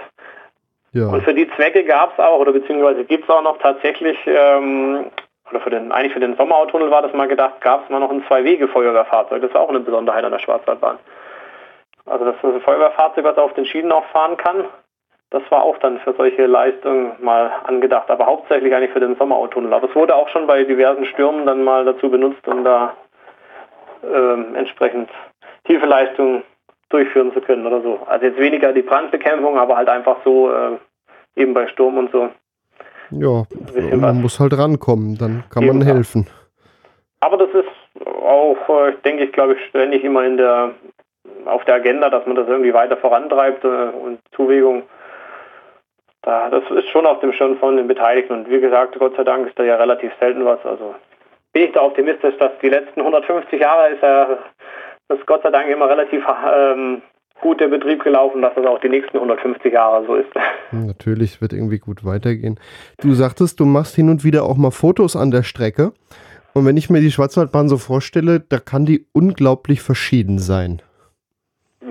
[0.93, 1.07] Ja.
[1.07, 5.05] Und für die Zwecke gab es auch, oder beziehungsweise gibt es auch noch tatsächlich, ähm,
[5.49, 8.11] oder für den, eigentlich für den Sommerautunnel war das mal gedacht, gab es mal noch
[8.11, 9.41] ein Zwei-Wege-Feuerwehrfahrzeug.
[9.41, 10.97] Das ist auch eine Besonderheit an der Schwarzwaldbahn.
[12.05, 14.65] Also das ist ein Feuerwehrfahrzeug, was auf den Schienen auch fahren kann.
[15.33, 19.73] Das war auch dann für solche Leistungen mal angedacht, aber hauptsächlich eigentlich für den Sommerautunnel.
[19.73, 22.93] Aber es wurde auch schon bei diversen Stürmen dann mal dazu benutzt, um da
[24.03, 25.09] äh, entsprechend
[25.63, 26.43] tiefe Leistungen
[26.89, 27.97] durchführen zu können oder so.
[28.05, 30.77] Also jetzt weniger die Brandbekämpfung, aber halt einfach so äh,
[31.35, 32.29] eben bei Sturm und so.
[33.09, 33.43] Ja,
[33.89, 34.13] man was.
[34.13, 36.27] muss halt rankommen, dann kann eben, man helfen.
[37.21, 40.75] Aber das ist auch, äh, denke ich, glaube ich, ständig immer in der
[41.45, 44.83] auf der Agenda, dass man das irgendwie weiter vorantreibt äh, und Zuwägung
[46.23, 48.33] da, das ist schon auf dem Schirm von den Beteiligten.
[48.33, 50.65] Und wie gesagt, Gott sei Dank ist da ja relativ selten was.
[50.65, 50.95] Also
[51.51, 54.37] bin ich da optimistisch, dass die letzten 150 Jahre ist ja
[55.09, 56.23] das Gott sei Dank immer relativ
[56.55, 57.01] ähm,
[57.41, 60.29] gut der Betrieb gelaufen, dass das auch die nächsten 150 Jahre so ist.
[60.71, 62.59] Natürlich wird irgendwie gut weitergehen.
[63.01, 65.91] Du sagtest, du machst hin und wieder auch mal Fotos an der Strecke.
[66.53, 70.81] Und wenn ich mir die Schwarzwaldbahn so vorstelle, da kann die unglaublich verschieden sein.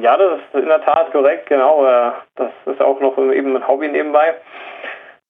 [0.00, 1.84] Ja, das ist in der Tat korrekt, genau.
[2.36, 4.34] Das ist auch noch eben ein Hobby nebenbei.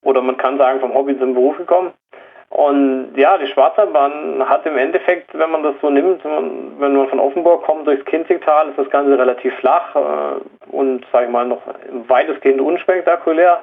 [0.03, 1.93] Oder man kann sagen, vom Hobby zum Beruf gekommen.
[2.53, 7.19] Und ja, die Schwarzwaldbahn hat im Endeffekt, wenn man das so nimmt, wenn man von
[7.19, 11.63] Offenburg kommt durchs Kinzigtal, ist das Ganze relativ flach äh, und, sage ich mal, noch
[12.09, 13.63] weitestgehend unspektakulär.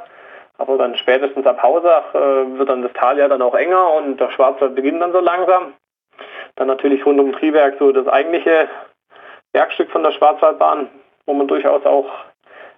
[0.57, 4.19] Aber dann spätestens ab Hausach äh, wird dann das Tal ja dann auch enger und
[4.19, 5.73] der Schwarzwald beginnt dann so langsam.
[6.55, 8.67] Dann natürlich rund um Triberg so das eigentliche
[9.53, 10.89] Bergstück von der Schwarzwaldbahn,
[11.25, 12.09] wo man durchaus auch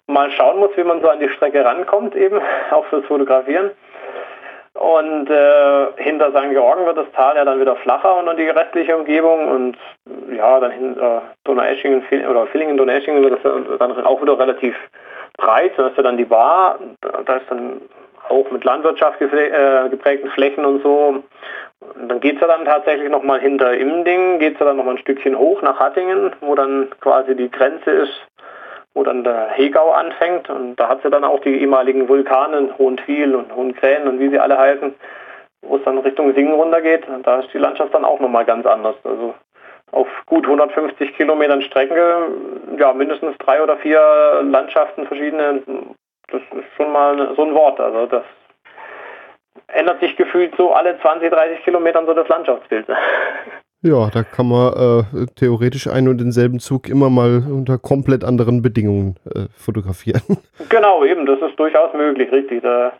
[0.07, 2.39] mal schauen muss, wie man so an die Strecke rankommt, eben
[2.71, 3.71] auch fürs Fotografieren.
[4.73, 6.51] Und äh, hinter St.
[6.51, 9.49] Georgen wird das Tal ja dann wieder flacher und dann die restliche Umgebung.
[9.49, 9.77] Und
[10.33, 14.75] ja, dann hinter Donaueschingen oder Villingen, Donaueschingen wird das dann auch wieder relativ
[15.37, 15.73] breit.
[15.75, 16.79] Dann ist ja dann die Bar.
[17.01, 17.81] Da ist dann
[18.31, 21.23] auch mit Landwirtschaft äh, geprägten Flächen und so.
[21.95, 24.95] Und dann geht es ja dann tatsächlich nochmal hinter Immending, geht es ja dann nochmal
[24.95, 28.27] ein Stückchen hoch nach Hattingen, wo dann quasi die Grenze ist,
[28.93, 30.49] wo dann der Hegau anfängt.
[30.49, 34.29] Und da hat es ja dann auch die ehemaligen Vulkane, Hohentwiel und Hohenkrähen und wie
[34.29, 34.93] sie alle heißen,
[35.63, 37.07] wo es dann Richtung Singen runtergeht.
[37.07, 38.95] Und da ist die Landschaft dann auch nochmal ganz anders.
[39.03, 39.33] Also
[39.91, 42.27] auf gut 150 Kilometern Strecke,
[42.77, 45.61] ja, mindestens drei oder vier Landschaften verschiedene,
[46.31, 47.79] das ist schon mal so ein Wort.
[47.79, 48.23] Also das
[49.67, 52.87] ändert sich gefühlt so alle 20, 30 Kilometern so das Landschaftsbild.
[53.83, 58.61] Ja, da kann man äh, theoretisch einen und denselben Zug immer mal unter komplett anderen
[58.61, 60.21] Bedingungen äh, fotografieren.
[60.69, 62.61] Genau, eben, das ist durchaus möglich, richtig.
[62.61, 62.93] Da,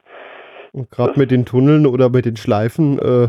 [0.74, 3.28] und gerade mit den Tunneln oder mit den Schleifen, äh,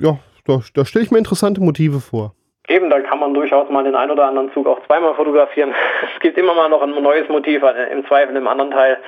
[0.00, 2.34] ja, da, da stelle ich mir interessante Motive vor.
[2.68, 5.72] Eben, da kann man durchaus mal den einen oder anderen Zug auch zweimal fotografieren.
[6.14, 8.98] Es gibt immer mal noch ein neues Motiv, äh, im Zweifel im anderen Teil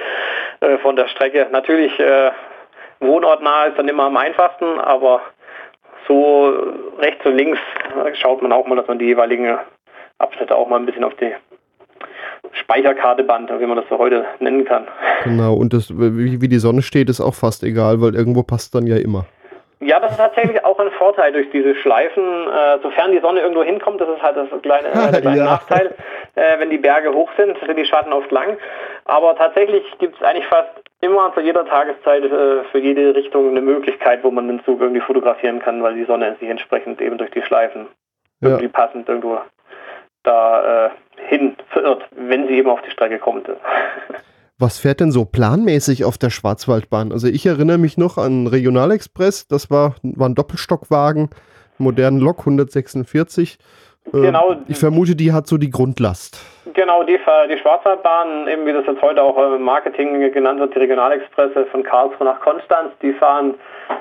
[0.61, 1.49] äh, von der Strecke.
[1.51, 2.31] Natürlich äh,
[3.01, 5.21] wohnortnah ist dann immer am einfachsten, aber
[6.07, 6.55] so
[6.99, 7.59] rechts und links
[8.15, 9.59] schaut man auch mal, dass man die jeweiligen
[10.19, 11.35] Abschnitte auch mal ein bisschen auf die
[12.53, 14.87] Speicherkarte band, wie man das so heute nennen kann.
[15.25, 18.87] Genau, und das, wie die Sonne steht, ist auch fast egal, weil irgendwo passt dann
[18.87, 19.27] ja immer.
[19.81, 22.23] Ja, das ist tatsächlich auch ein Vorteil durch diese Schleifen.
[22.49, 25.45] Äh, sofern die Sonne irgendwo hinkommt, das ist halt das kleine, äh, der kleine ja.
[25.45, 25.95] Nachteil.
[26.35, 28.59] Äh, wenn die Berge hoch sind, sind die Schatten oft lang.
[29.05, 33.61] Aber tatsächlich gibt es eigentlich fast immer zu jeder Tageszeit äh, für jede Richtung eine
[33.61, 37.31] Möglichkeit, wo man den Zug irgendwie fotografieren kann, weil die Sonne sich entsprechend eben durch
[37.31, 37.87] die Schleifen
[38.41, 38.49] ja.
[38.49, 39.39] irgendwie passend irgendwo
[40.25, 40.91] da äh,
[41.29, 43.49] hin verirrt, wenn sie eben auf die Strecke kommt.
[44.61, 47.13] Was fährt denn so planmäßig auf der Schwarzwaldbahn?
[47.13, 51.31] Also ich erinnere mich noch an Regionalexpress, das war, war ein Doppelstockwagen,
[51.79, 53.59] modernen Lok 146.
[54.07, 54.57] Äh, genau.
[54.67, 56.45] Ich vermute, die hat so die Grundlast.
[56.75, 57.19] Genau, die,
[57.51, 61.85] die Schwarzwaldbahn, eben wie das jetzt heute auch im Marketing genannt wird, die Regionalexpresse von
[61.85, 63.55] Karlsruhe nach Konstanz, die fahren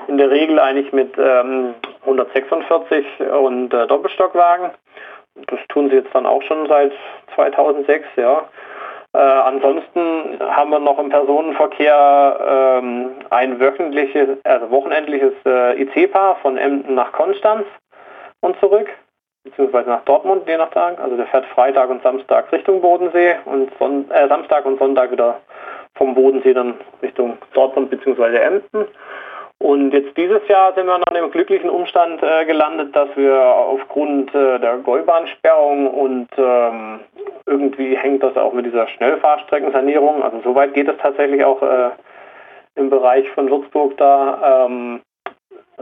[0.08, 3.04] in der Regel eigentlich mit ähm, 146
[3.40, 4.70] und äh, Doppelstockwagen.
[5.46, 6.92] Das tun sie jetzt dann auch schon seit
[7.36, 8.42] 2006, ja.
[9.14, 16.58] Äh, ansonsten haben wir noch im Personenverkehr ähm, ein wöchentliches, also wochenendliches äh, IC-Paar von
[16.58, 17.64] Emden nach Konstanz
[18.40, 18.88] und zurück,
[19.44, 21.00] beziehungsweise nach Dortmund, je nach Tag.
[21.00, 25.40] Also der fährt Freitag und Samstag Richtung Bodensee und Son äh, Samstag und Sonntag wieder
[25.94, 28.36] vom Bodensee dann Richtung Dortmund bzw.
[28.36, 28.86] Emden.
[29.60, 33.42] Und jetzt dieses Jahr sind wir noch in dem glücklichen Umstand äh, gelandet, dass wir
[33.42, 37.00] aufgrund äh, der Gäubahnsperrung und ähm,
[37.46, 41.90] irgendwie hängt das auch mit dieser Schnellfahrstreckensanierung, also soweit geht es tatsächlich auch äh,
[42.76, 45.00] im Bereich von Würzburg da, ähm,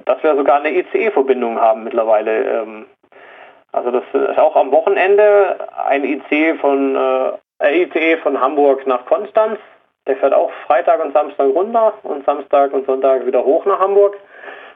[0.07, 2.45] dass wir sogar eine ICE-Verbindung haben mittlerweile.
[2.45, 2.87] Ähm,
[3.73, 6.97] also das ist auch am Wochenende ein ICE von,
[7.61, 9.59] äh, ICE von Hamburg nach Konstanz
[10.07, 14.17] der fährt auch Freitag und Samstag runter und Samstag und Sonntag wieder hoch nach Hamburg.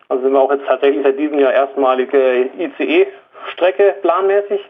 [0.08, 4.60] Also sind wir auch jetzt tatsächlich seit diesem Jahr erstmalige ICE-Strecke planmäßig.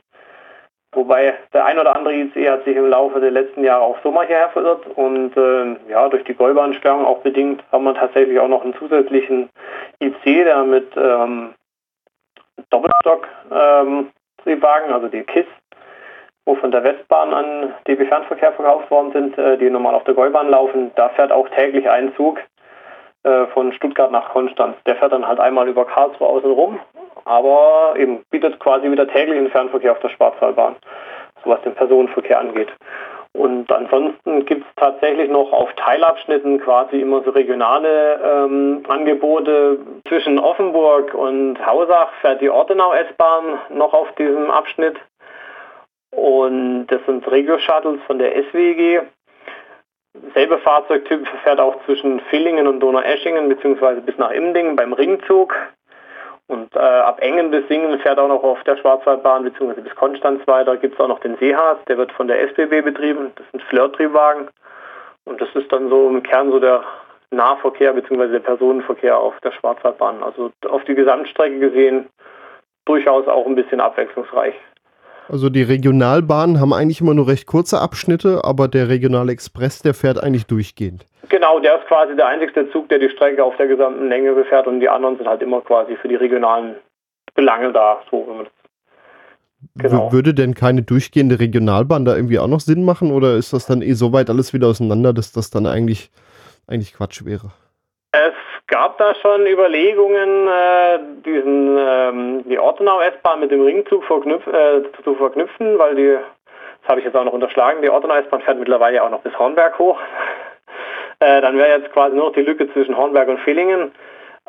[0.92, 4.10] Wobei der ein oder andere ICE hat sich im Laufe der letzten Jahre auch so
[4.10, 8.48] mal hierher verirrt und äh, ja, durch die Gäubahnsperrung auch bedingt haben wir tatsächlich auch
[8.48, 9.48] noch einen zusätzlichen
[10.02, 11.54] IC, der mit ähm,
[12.70, 14.10] Doppelstock ähm,
[14.44, 15.46] also die KISS,
[16.46, 20.14] wo von der Westbahn an DB Fernverkehr verkauft worden sind, äh, die normal auf der
[20.14, 20.90] Gäubahn laufen.
[20.96, 22.40] Da fährt auch täglich ein Zug
[23.22, 24.76] äh, von Stuttgart nach Konstanz.
[24.86, 26.80] Der fährt dann halt einmal über Karlsruhe außen rum,
[27.24, 30.76] aber eben bietet quasi wieder täglichen Fernverkehr auf der Schwarzwaldbahn,
[31.44, 32.72] so was den Personenverkehr angeht.
[33.32, 39.78] Und ansonsten gibt es tatsächlich noch auf Teilabschnitten quasi immer so regionale ähm, Angebote.
[40.08, 44.96] Zwischen Offenburg und Hausach fährt die Ortenau S-Bahn noch auf diesem Abschnitt.
[46.10, 49.00] Und das sind Regio-Shuttles von der SWG.
[50.34, 54.00] Selbe Fahrzeugtyp fährt auch zwischen Villingen und Donaueschingen bzw.
[54.00, 55.54] bis nach Imdingen beim Ringzug.
[56.48, 59.82] Und äh, ab Engen bis Singen fährt auch noch auf der Schwarzwaldbahn bzw.
[59.82, 60.76] bis Konstanz weiter.
[60.76, 63.30] Gibt es auch noch den Seehas, der wird von der SBB betrieben.
[63.36, 64.48] Das sind Flirttriebwagen.
[65.26, 66.82] Und das ist dann so im Kern so der
[67.30, 68.32] Nahverkehr bzw.
[68.32, 70.24] der Personenverkehr auf der Schwarzwaldbahn.
[70.24, 72.08] Also auf die Gesamtstrecke gesehen
[72.84, 74.54] durchaus auch ein bisschen abwechslungsreich.
[75.30, 80.20] Also die Regionalbahnen haben eigentlich immer nur recht kurze Abschnitte, aber der Regionalexpress, der fährt
[80.20, 81.06] eigentlich durchgehend.
[81.28, 84.66] Genau, der ist quasi der einzigste Zug, der die Strecke auf der gesamten Länge befährt
[84.66, 86.74] und die anderen sind halt immer quasi für die regionalen
[87.36, 88.02] Belange da.
[88.10, 88.44] So,
[89.76, 90.12] genau.
[90.12, 93.82] Würde denn keine durchgehende Regionalbahn da irgendwie auch noch Sinn machen oder ist das dann
[93.82, 96.10] eh so weit alles wieder auseinander, dass das dann eigentlich,
[96.66, 97.52] eigentlich Quatsch wäre?
[98.10, 98.34] Es
[98.70, 105.14] gab da schon Überlegungen, äh, diesen ähm, die Ortenau-S-Bahn mit dem Ringzug verknüpf, äh, zu
[105.16, 106.16] verknüpfen, weil die,
[106.80, 109.78] das habe ich jetzt auch noch unterschlagen, die Ortenau-S-Bahn fährt mittlerweile auch noch bis Hornberg
[109.78, 110.00] hoch.
[111.22, 113.92] Äh, dann wäre jetzt quasi nur noch die Lücke zwischen Hornberg und Villingen.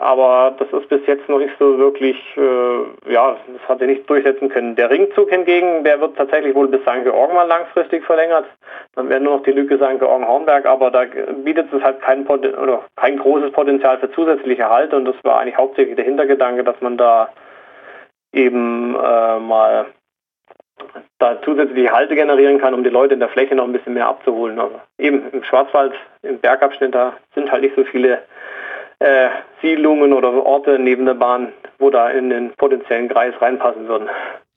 [0.01, 4.09] Aber das ist bis jetzt noch nicht so wirklich, äh, ja, das hat er nicht
[4.09, 4.75] durchsetzen können.
[4.75, 7.03] Der Ringzug hingegen, der wird tatsächlich wohl bis St.
[7.03, 8.45] Georgen mal langfristig verlängert.
[8.95, 9.99] Dann wäre nur noch die Lücke St.
[9.99, 11.05] Georgen-Hornberg, aber da
[11.43, 12.27] bietet es halt kein,
[12.95, 16.97] kein großes Potenzial für zusätzliche Halt und das war eigentlich hauptsächlich der Hintergedanke, dass man
[16.97, 17.29] da
[18.33, 19.85] eben äh, mal
[21.19, 24.07] da zusätzliche Halte generieren kann, um die Leute in der Fläche noch ein bisschen mehr
[24.07, 24.59] abzuholen.
[24.59, 28.23] Aber eben im Schwarzwald, im Bergabschnitt, da sind halt nicht so viele
[29.01, 29.29] äh,
[29.61, 34.09] Siedlungen oder Orte neben der Bahn, wo da in den potenziellen Kreis reinpassen würden.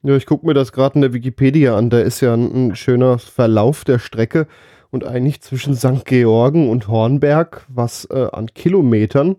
[0.02, 1.88] Ja, ich gucke mir das gerade in der Wikipedia an.
[1.88, 4.46] Da ist ja ein, ein, schöner Verlauf der Strecke
[4.90, 6.04] und eigentlich zwischen St.
[6.04, 9.36] Georgen und Hornberg, was äh, an Kilometern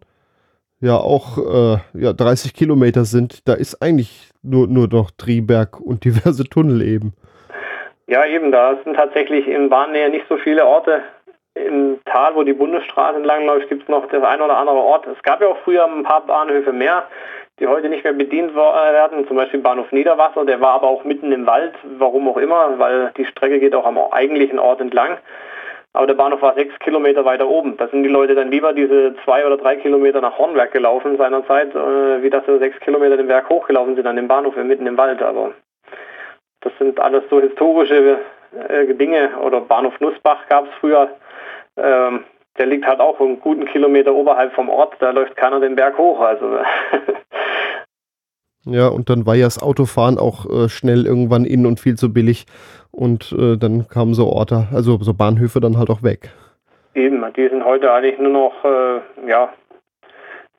[0.82, 6.04] ja auch äh, ja, 30 Kilometer sind, da ist eigentlich nur, nur noch Triberg und
[6.06, 7.14] diverse Tunnel eben.
[8.08, 11.02] Ja, eben, da sind tatsächlich in Bahnnähe nicht so viele Orte
[11.56, 15.08] im Tal, wo die Bundesstraße entlangläuft, gibt es noch das ein oder andere Ort.
[15.08, 17.08] Es gab ja auch früher ein paar Bahnhöfe mehr,
[17.60, 19.26] die heute nicht mehr bedient äh, werden.
[19.28, 23.12] Zum Beispiel Bahnhof Niederwasser, der war aber auch mitten im Wald, warum auch immer, weil
[23.18, 25.18] die Strecke geht auch am eigentlichen Ort entlang.
[25.94, 27.78] Aber der Bahnhof war sechs Kilometer weiter oben.
[27.78, 31.74] Da sind die Leute dann lieber diese zwei oder drei Kilometer nach Hornberg gelaufen seinerzeit,
[31.74, 34.98] äh, wie dass sie sechs Kilometer den Berg hochgelaufen sind an dem Bahnhof mitten im
[34.98, 35.22] Wald.
[35.22, 35.54] Aber
[36.60, 38.18] das sind alles so historische
[38.68, 39.38] äh, Dinge.
[39.42, 41.08] Oder Bahnhof Nussbach gab es früher.
[41.78, 42.24] Ähm,
[42.58, 45.98] der liegt halt auch einen guten Kilometer oberhalb vom Ort, da läuft keiner den Berg
[45.98, 46.22] hoch.
[46.22, 46.60] Also
[48.66, 52.14] ja, und dann war ja das Autofahren auch äh, schnell irgendwann in und viel zu
[52.14, 52.46] billig.
[52.92, 56.30] Und äh, dann kamen so Orte, also so Bahnhöfe dann halt auch weg.
[56.94, 59.50] Eben, die sind heute eigentlich nur noch, äh, ja,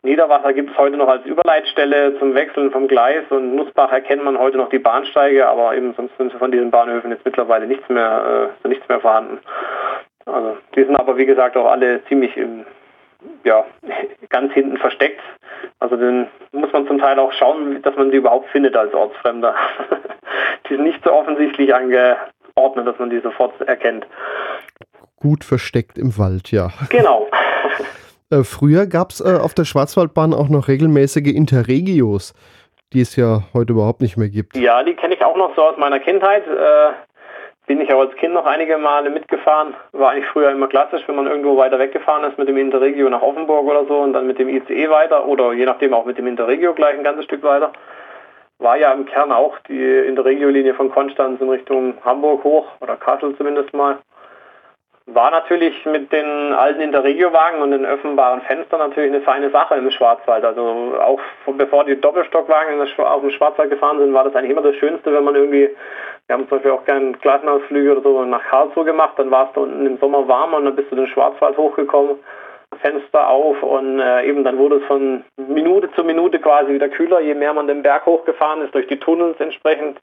[0.02, 4.38] Niederwasser gibt es heute noch als Überleitstelle zum Wechseln vom Gleis und Nussbach erkennt man
[4.38, 8.52] heute noch die Bahnsteige, aber eben sonst sind von diesen Bahnhöfen jetzt mittlerweile nichts mehr,
[8.64, 9.38] äh, nichts mehr vorhanden.
[10.26, 12.64] Also die sind aber wie gesagt auch alle ziemlich im,
[13.44, 13.64] ja,
[14.28, 15.20] ganz hinten versteckt.
[15.78, 19.54] Also dann muss man zum Teil auch schauen, dass man die überhaupt findet als Ortsfremder.
[20.68, 24.06] die sind nicht so offensichtlich angeordnet, dass man die sofort erkennt.
[25.16, 26.70] Gut versteckt im Wald, ja.
[26.90, 27.28] Genau.
[28.30, 32.34] äh, früher gab es äh, auf der Schwarzwaldbahn auch noch regelmäßige Interregios,
[32.92, 34.56] die es ja heute überhaupt nicht mehr gibt.
[34.56, 36.46] Ja, die kenne ich auch noch so aus meiner Kindheit.
[36.46, 36.92] Äh,
[37.66, 39.74] bin ich auch als Kind noch einige Male mitgefahren.
[39.92, 43.22] War eigentlich früher immer klassisch, wenn man irgendwo weiter weggefahren ist mit dem Interregio nach
[43.22, 46.26] Offenburg oder so und dann mit dem ICE weiter oder je nachdem auch mit dem
[46.28, 47.72] Interregio gleich ein ganzes Stück weiter.
[48.58, 53.36] War ja im Kern auch die Interregio-Linie von Konstanz in Richtung Hamburg hoch oder Kassel
[53.36, 53.98] zumindest mal.
[55.06, 59.90] War natürlich mit den alten Interregio-Wagen und den öffnbaren Fenstern natürlich eine feine Sache im
[59.90, 60.44] Schwarzwald.
[60.44, 61.20] Also auch
[61.56, 65.22] bevor die Doppelstockwagen auf dem Schwarzwald gefahren sind, war das eigentlich immer das Schönste, wenn
[65.22, 65.70] man irgendwie
[66.26, 69.12] wir haben zum Beispiel auch gerne Klassenausflüge oder so nach Karlsruhe gemacht.
[69.16, 72.16] Dann war es da unten im Sommer warm und dann bist du den Schwarzwald hochgekommen,
[72.80, 77.20] Fenster auf und äh, eben dann wurde es von Minute zu Minute quasi wieder kühler,
[77.20, 80.00] je mehr man den Berg hochgefahren ist, durch die Tunnels entsprechend.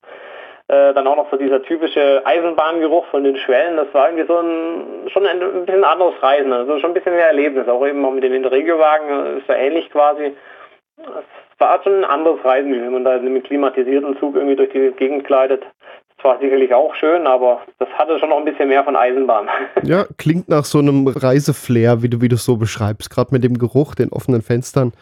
[0.70, 4.40] Äh, dann auch noch so dieser typische Eisenbahngeruch von den Schwellen, das war irgendwie so
[4.40, 7.68] ein, schon ein, ein bisschen anderes Reisen, also schon ein bisschen mehr Erlebnis.
[7.68, 10.34] Auch eben auch mit den Interregio-Wagen äh, ist ja ähnlich quasi.
[10.98, 14.72] Es war schon ein anderes Reisen, wenn man da in einem klimatisierten Zug irgendwie durch
[14.72, 15.64] die Gegend gleitet
[16.24, 19.48] war sicherlich auch schön, aber das hatte schon noch ein bisschen mehr von Eisenbahn.
[19.84, 23.44] Ja, klingt nach so einem Reiseflair, wie du, wie du es so beschreibst, gerade mit
[23.44, 24.94] dem Geruch, den offenen Fenstern.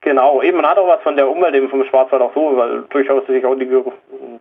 [0.00, 2.82] Genau, eben man hat auch was von der Umwelt eben vom Schwarzwald auch so, weil
[2.90, 3.68] durchaus sich auch die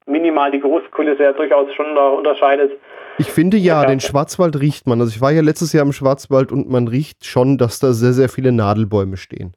[0.06, 2.74] minimal die Geruchskulisse ja durchaus schon da unterscheidet.
[3.18, 5.02] Ich finde ja, den Schwarzwald riecht man.
[5.02, 8.14] Also ich war ja letztes Jahr im Schwarzwald und man riecht schon, dass da sehr,
[8.14, 9.56] sehr viele Nadelbäume stehen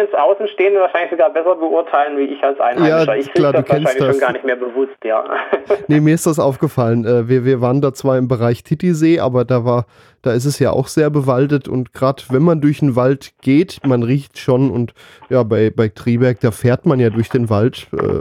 [0.00, 3.14] jetzt Außenstehende wahrscheinlich sogar besser beurteilen, wie ich als Einheimischer.
[3.14, 4.06] Ja, ich klar, das wahrscheinlich das.
[4.06, 5.24] schon gar nicht mehr bewusst, ja.
[5.88, 7.04] nee, mir ist das aufgefallen.
[7.04, 9.86] Äh, wir, wir waren da zwar im Bereich Titisee, aber da war,
[10.22, 13.80] da ist es ja auch sehr bewaldet und gerade wenn man durch den Wald geht,
[13.86, 14.94] man riecht schon und
[15.28, 18.20] ja, bei, bei Triberg, da fährt man ja durch den Wald, äh,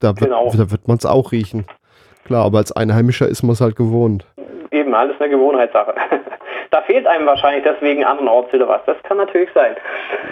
[0.00, 0.50] da, genau.
[0.56, 1.66] da wird man es auch riechen.
[2.24, 4.26] Klar, aber als Einheimischer ist man es halt gewohnt.
[4.70, 5.94] Eben, alles eine Gewohnheitssache.
[6.72, 8.80] da fehlt einem wahrscheinlich deswegen andernorts oder was.
[8.86, 9.76] Das kann natürlich sein.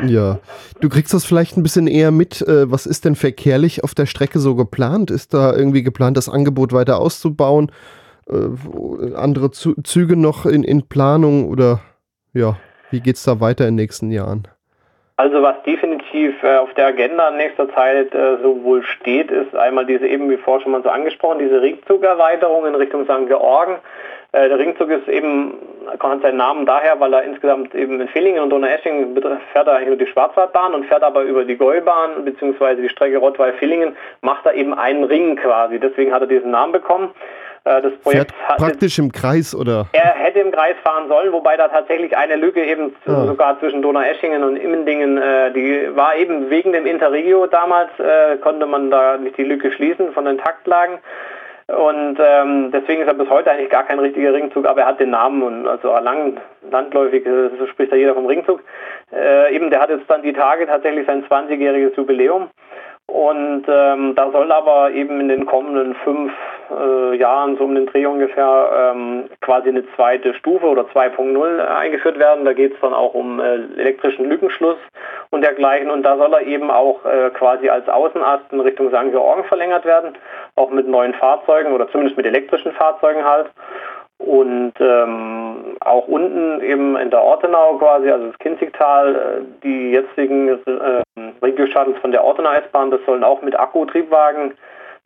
[0.07, 0.39] Ja.
[0.81, 2.41] Du kriegst das vielleicht ein bisschen eher mit.
[2.41, 5.11] Äh, was ist denn verkehrlich auf der Strecke so geplant?
[5.11, 7.71] Ist da irgendwie geplant, das Angebot weiter auszubauen?
[8.29, 11.81] Äh, andere Züge noch in, in Planung oder
[12.33, 12.57] ja,
[12.91, 14.49] wie geht es da weiter in den nächsten Jahren?
[15.19, 19.85] Also was definitiv äh, auf der Agenda in nächster Zeit äh, sowohl steht, ist einmal
[19.85, 23.29] diese eben wie vorher schon mal so angesprochen, diese Ringzugerweiterung in Richtung St.
[23.29, 23.77] Georgen.
[24.33, 25.55] Äh, der Ringzug ist eben,
[25.99, 29.15] hat seinen Namen daher, weil er insgesamt eben in Villingen und Donaueschingen
[29.53, 32.77] fährt er eigentlich nur die Schwarzwaldbahn und fährt aber über die Gäubahn bzw.
[32.77, 35.81] die Strecke Rottweil-Villingen, macht er eben einen Ring quasi.
[35.81, 37.11] Deswegen hat er diesen Namen bekommen.
[37.65, 39.87] Äh, das Projekt Fährt praktisch im Kreis oder?
[39.93, 43.27] Er hätte im Kreis fahren sollen, wobei da tatsächlich eine Lücke eben ah.
[43.27, 47.91] sogar zwischen Donaueschingen und Immendingen, äh, die war eben wegen dem Interregio damals,
[48.43, 50.99] konnte man da nicht die Lücke schließen von den Taktlagen.
[51.71, 55.01] Und ähm, deswegen ist er bis heute eigentlich gar kein richtiger Ringzug, aber er hat
[55.01, 58.63] den Namen und also lang landläufig, äh, so spricht da jeder vom Ringzug.
[59.13, 62.49] Äh, eben, der hat jetzt dann die Tage tatsächlich sein 20-jähriges Jubiläum.
[63.07, 66.33] Und ähm, da soll aber eben in den kommenden fünf
[66.71, 72.19] äh, Jahren, so um den Dreh ungefähr, ähm, quasi eine zweite Stufe oder 2.0 eingeführt
[72.19, 72.45] werden.
[72.45, 74.79] Da geht es dann auch um äh, elektrischen Lückenschluss
[75.31, 75.91] und dergleichen.
[75.91, 79.11] Und da soll er eben auch äh, quasi als Außenast in Richtung St.
[79.11, 80.15] Georgen verlängert werden,
[80.57, 83.51] auch mit neuen Fahrzeugen oder zumindest mit elektrischen Fahrzeugen halt.
[84.19, 90.49] Und ähm, auch unten eben in der Ortenau quasi, also das Kinzigtal, äh, die jetzigen
[90.49, 91.03] äh,
[91.43, 94.53] Regio-Shuttles von der Ortenau S-Bahn, das sollen auch mit Akkutriebwagen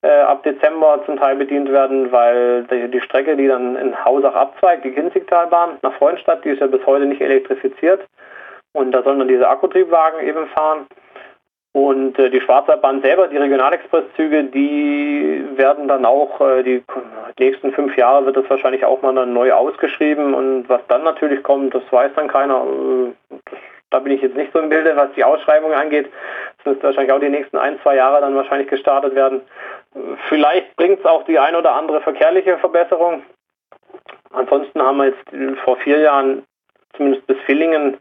[0.09, 4.93] ab Dezember zum Teil bedient werden, weil die, Strecke, die dann in Hausach abzweigt, die
[4.93, 8.01] Kinzigtalbahn nach Freundstadt, die ist ja bis heute nicht elektrifiziert.
[8.73, 10.87] Und da sollen dann diese Akkutriebwagen eben fahren.
[11.77, 16.85] Und äh, die Schwarzwaldbahn selber, die Regionalexpresszüge, die werden dann auch, äh, die
[17.39, 20.35] nächsten fünf Jahre wird das wahrscheinlich auch mal dann neu ausgeschrieben.
[20.35, 22.65] Und was dann natürlich kommt, das weiß dann keiner.
[22.65, 23.35] Äh,
[23.91, 26.09] da bin ich jetzt nicht so im Bilde, was die Ausschreibung angeht.
[26.59, 29.41] Das müsste wahrscheinlich auch die nächsten ein, zwei Jahre dann wahrscheinlich gestartet werden.
[30.29, 33.23] Vielleicht bringt es auch die ein oder andere verkehrliche Verbesserung.
[34.33, 36.45] Ansonsten haben wir jetzt vor vier Jahren
[36.97, 37.99] zumindest bis Villingen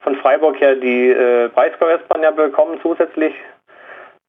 [0.00, 3.34] von Freiburg her die äh, Breisgau-S-Bahn ja bekommen zusätzlich,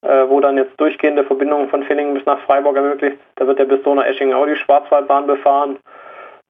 [0.01, 3.17] äh, wo dann jetzt durchgehende Verbindungen von Villingen bis nach Freiburg ermöglicht.
[3.35, 5.77] Da wird ja bis Donau-Eschingen auch die Schwarzwaldbahn befahren.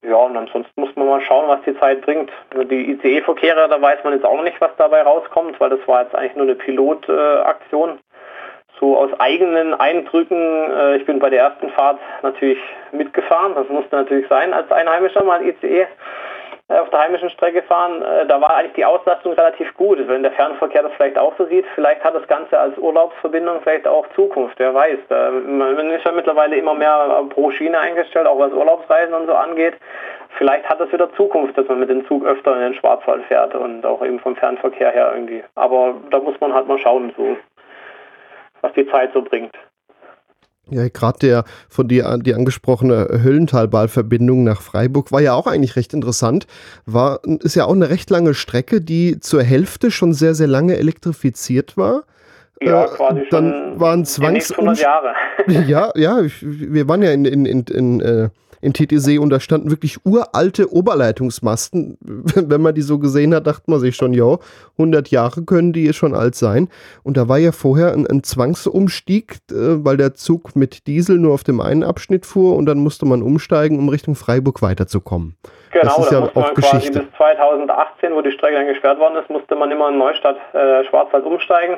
[0.02, 2.30] Ja, und ansonsten muss man mal schauen, was die Zeit bringt.
[2.50, 5.80] Also die ICE-Verkehre, da weiß man jetzt auch noch nicht, was dabei rauskommt, weil das
[5.88, 7.98] war jetzt eigentlich nur eine Pilotaktion.
[8.80, 10.36] So aus eigenen Eindrücken,
[10.70, 12.58] äh, ich bin bei der ersten Fahrt natürlich
[12.92, 15.86] mitgefahren, das musste natürlich sein als Einheimischer mal ICE.
[16.70, 19.98] Äh, auf der heimischen Strecke fahren, äh, da war eigentlich die Auslastung relativ gut.
[20.06, 23.86] Wenn der Fernverkehr das vielleicht auch so sieht, vielleicht hat das Ganze als Urlaubsverbindung vielleicht
[23.86, 24.98] auch Zukunft, wer weiß.
[25.46, 29.74] Man ist ja mittlerweile immer mehr pro Schiene eingestellt, auch was Urlaubsreisen und so angeht.
[30.36, 33.54] Vielleicht hat das wieder Zukunft, dass man mit dem Zug öfter in den Schwarzwald fährt
[33.54, 35.42] und auch eben vom Fernverkehr her irgendwie.
[35.54, 37.36] Aber da muss man halt mal schauen, so,
[38.62, 39.54] was die Zeit so bringt.
[40.70, 45.94] Ja, gerade der von dir die angesprochene Höllentalballverbindung nach Freiburg war ja auch eigentlich recht
[45.94, 46.46] interessant.
[46.84, 50.76] War, ist ja auch eine recht lange Strecke, die zur Hälfte schon sehr, sehr lange
[50.76, 52.04] elektrifiziert war.
[52.60, 55.14] Ja, äh, quasi dann schon waren Zwangs 100 Jahre.
[55.46, 58.28] ja, ja, wir waren ja in, in, in, in äh,
[58.60, 61.98] in TTC und da standen wirklich uralte Oberleitungsmasten.
[62.00, 64.38] Wenn man die so gesehen hat, dachte man sich schon, ja,
[64.78, 66.68] 100 Jahre können die schon alt sein.
[67.02, 71.34] Und da war ja vorher ein, ein Zwangsumstieg, äh, weil der Zug mit Diesel nur
[71.34, 75.36] auf dem einen Abschnitt fuhr und dann musste man umsteigen, um Richtung Freiburg weiterzukommen.
[75.70, 77.00] Genau, das ist ja auch Geschichte.
[77.00, 80.84] bis 2018, wo die Strecke dann gesperrt worden ist, musste man immer in Neustadt äh,
[80.84, 81.76] Schwarzwald umsteigen.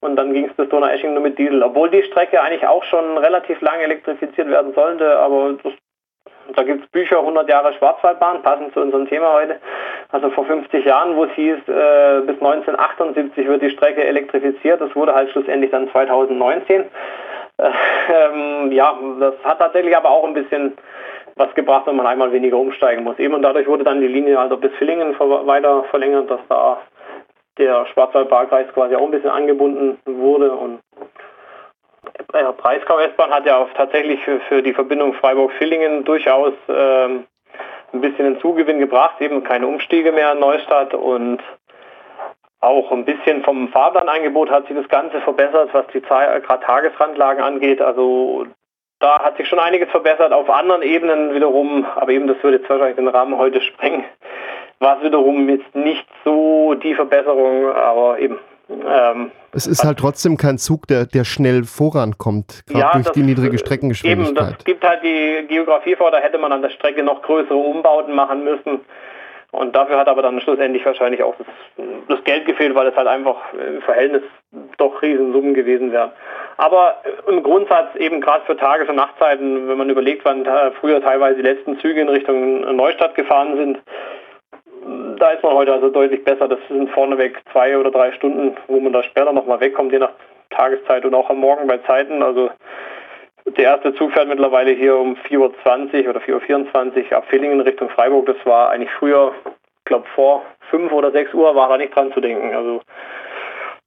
[0.00, 1.62] Und dann ging es bis Donaueschingen nur mit Diesel.
[1.62, 5.72] Obwohl die Strecke eigentlich auch schon relativ lange elektrifiziert werden sollte, aber das
[6.56, 9.60] da gibt es Bücher 100 Jahre Schwarzwaldbahn, passend zu unserem Thema heute.
[10.10, 14.80] Also vor 50 Jahren, wo es hieß, äh, bis 1978 wird die Strecke elektrifiziert.
[14.80, 16.82] Das wurde halt schlussendlich dann 2019.
[16.82, 17.70] Äh,
[18.12, 20.76] ähm, ja, das hat tatsächlich aber auch ein bisschen
[21.36, 23.18] was gebracht, wenn man einmal weniger umsteigen muss.
[23.18, 26.78] Eben und dadurch wurde dann die Linie also bis Villingen weiter verlängert, dass da
[27.58, 30.80] der Schwarzwaldbahnkreis quasi auch ein bisschen angebunden wurde und
[32.34, 37.26] ja, Breisgau S-Bahn hat ja auch tatsächlich für, für die Verbindung Freiburg-Villingen durchaus ähm,
[37.92, 41.40] ein bisschen einen Zugewinn gebracht, eben keine Umstiege mehr in Neustadt und
[42.60, 47.80] auch ein bisschen vom Fahrplanangebot hat sich das Ganze verbessert, was die gerade Tagesrandlagen angeht.
[47.80, 48.46] Also
[48.98, 50.32] da hat sich schon einiges verbessert.
[50.32, 54.04] Auf anderen Ebenen wiederum, aber eben das würde jetzt wahrscheinlich den Rahmen heute sprengen,
[54.78, 58.38] war es wiederum jetzt nicht so die Verbesserung, aber eben
[58.70, 63.14] ähm, es ist halt trotzdem kein Zug, der, der schnell vorankommt, gerade ja, durch das,
[63.14, 64.46] die niedrige Streckengeschwindigkeit.
[64.46, 67.56] Eben, das gibt halt die Geografie vor, da hätte man an der Strecke noch größere
[67.56, 68.80] Umbauten machen müssen.
[69.52, 71.46] Und dafür hat aber dann schlussendlich wahrscheinlich auch das,
[72.08, 74.22] das Geld gefehlt, weil es halt einfach im Verhältnis
[74.78, 76.12] doch Riesensummen gewesen wären.
[76.56, 80.46] Aber im Grundsatz eben gerade für Tages- und Nachtzeiten, wenn man überlegt, wann
[80.80, 83.78] früher teilweise die letzten Züge in Richtung Neustadt gefahren sind,
[85.20, 86.48] da ist man heute also deutlich besser.
[86.48, 90.12] Das sind vorneweg zwei oder drei Stunden, wo man da später nochmal wegkommt, je nach
[90.50, 92.22] Tageszeit und auch am Morgen bei Zeiten.
[92.22, 92.50] Also
[93.56, 97.88] Der erste Zug fährt mittlerweile hier um 4.20 Uhr oder 4.24 Uhr ab Villingen Richtung
[97.90, 98.26] Freiburg.
[98.26, 102.12] Das war eigentlich früher, ich glaube vor 5 oder 6 Uhr war da nicht dran
[102.12, 102.54] zu denken.
[102.54, 102.80] Also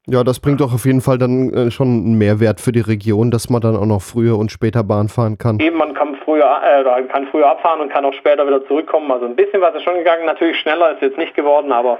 [0.06, 3.32] ja, das bringt doch auf jeden Fall dann äh, schon einen Mehrwert für die Region,
[3.32, 5.60] dass man dann auch noch früher und später Bahn fahren kann.
[5.62, 9.12] Eben, man kann früher, äh, kann früher abfahren und kann auch später wieder zurückkommen.
[9.12, 12.00] Also ein bisschen was ist schon gegangen, natürlich schneller ist jetzt nicht geworden, aber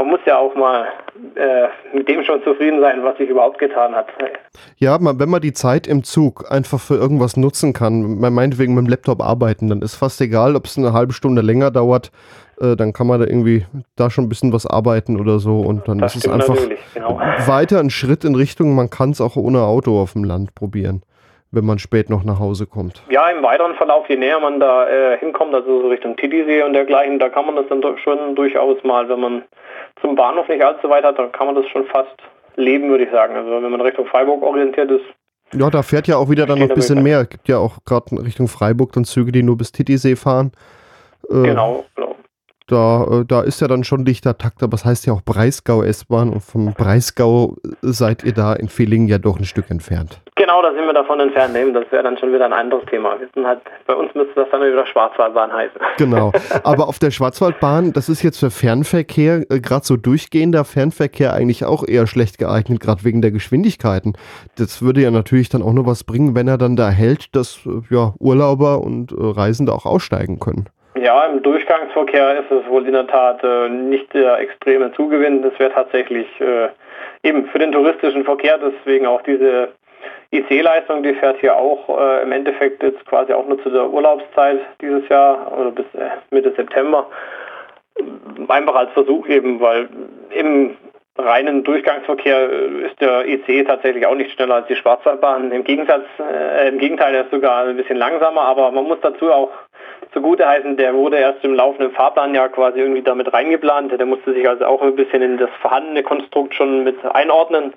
[0.00, 0.86] man muss ja auch mal
[1.34, 4.06] äh, mit dem schon zufrieden sein, was sich überhaupt getan hat.
[4.78, 8.86] Ja, wenn man die Zeit im Zug einfach für irgendwas nutzen kann, man meinetwegen mit
[8.86, 12.12] dem Laptop arbeiten, dann ist fast egal, ob es eine halbe Stunde länger dauert,
[12.60, 13.66] äh, dann kann man da irgendwie
[13.96, 16.56] da schon ein bisschen was arbeiten oder so und dann das ist es einfach
[16.94, 17.20] genau.
[17.46, 21.02] weiter ein Schritt in Richtung, man kann es auch ohne Auto auf dem Land probieren
[21.52, 23.02] wenn man spät noch nach Hause kommt.
[23.10, 26.72] Ja, im weiteren Verlauf, je näher man da äh, hinkommt, also so Richtung Titisee und
[26.72, 29.42] dergleichen, da kann man das dann schon durchaus mal, wenn man
[30.00, 32.16] zum Bahnhof nicht allzu weit hat, dann kann man das schon fast
[32.56, 33.34] leben, würde ich sagen.
[33.34, 35.04] Also wenn man Richtung Freiburg orientiert ist.
[35.52, 37.22] Ja, da fährt ja auch wieder dann noch ein bisschen mehr.
[37.22, 40.52] Es gibt ja auch gerade Richtung Freiburg dann Züge, die nur bis Titisee fahren.
[41.28, 42.09] Äh, genau, genau.
[42.70, 45.82] Da, äh, da ist ja dann schon dichter Takt, aber es heißt ja auch Breisgau
[45.82, 50.20] S-Bahn und vom Breisgau seid ihr da in Villingen ja doch ein Stück entfernt.
[50.36, 51.54] Genau, da sind wir davon entfernt.
[51.74, 53.18] Das wäre dann schon wieder ein anderes Thema.
[53.44, 55.80] Halt, bei uns müsste das dann wieder Schwarzwaldbahn heißen.
[55.98, 56.32] Genau.
[56.64, 61.64] Aber auf der Schwarzwaldbahn, das ist jetzt für Fernverkehr, äh, gerade so durchgehender Fernverkehr eigentlich
[61.64, 64.14] auch eher schlecht geeignet, gerade wegen der Geschwindigkeiten.
[64.56, 67.66] Das würde ja natürlich dann auch nur was bringen, wenn er dann da hält, dass
[67.66, 70.70] äh, ja, Urlauber und äh, Reisende auch aussteigen können.
[71.00, 75.40] Ja, im Durchgangsverkehr ist es wohl in der Tat äh, nicht der extreme Zugewinn.
[75.40, 76.68] Das wäre tatsächlich äh,
[77.22, 79.70] eben für den touristischen Verkehr, deswegen auch diese
[80.30, 84.60] IC-Leistung, die fährt hier auch äh, im Endeffekt jetzt quasi auch nur zu der Urlaubszeit
[84.82, 87.06] dieses Jahr oder bis äh, Mitte September.
[88.48, 89.88] Einfach als Versuch eben, weil
[90.28, 90.76] im
[91.16, 95.50] reinen Durchgangsverkehr ist der IC tatsächlich auch nicht schneller als die Schwarzwaldbahn.
[95.50, 99.32] Im Gegensatz, äh, im Gegenteil, er ist sogar ein bisschen langsamer, aber man muss dazu
[99.32, 99.50] auch
[100.12, 103.92] zugute heißen, der wurde erst im laufenden Fahrplan ja quasi irgendwie damit reingeplant.
[103.98, 107.72] Der musste sich also auch ein bisschen in das vorhandene Konstrukt schon mit einordnen.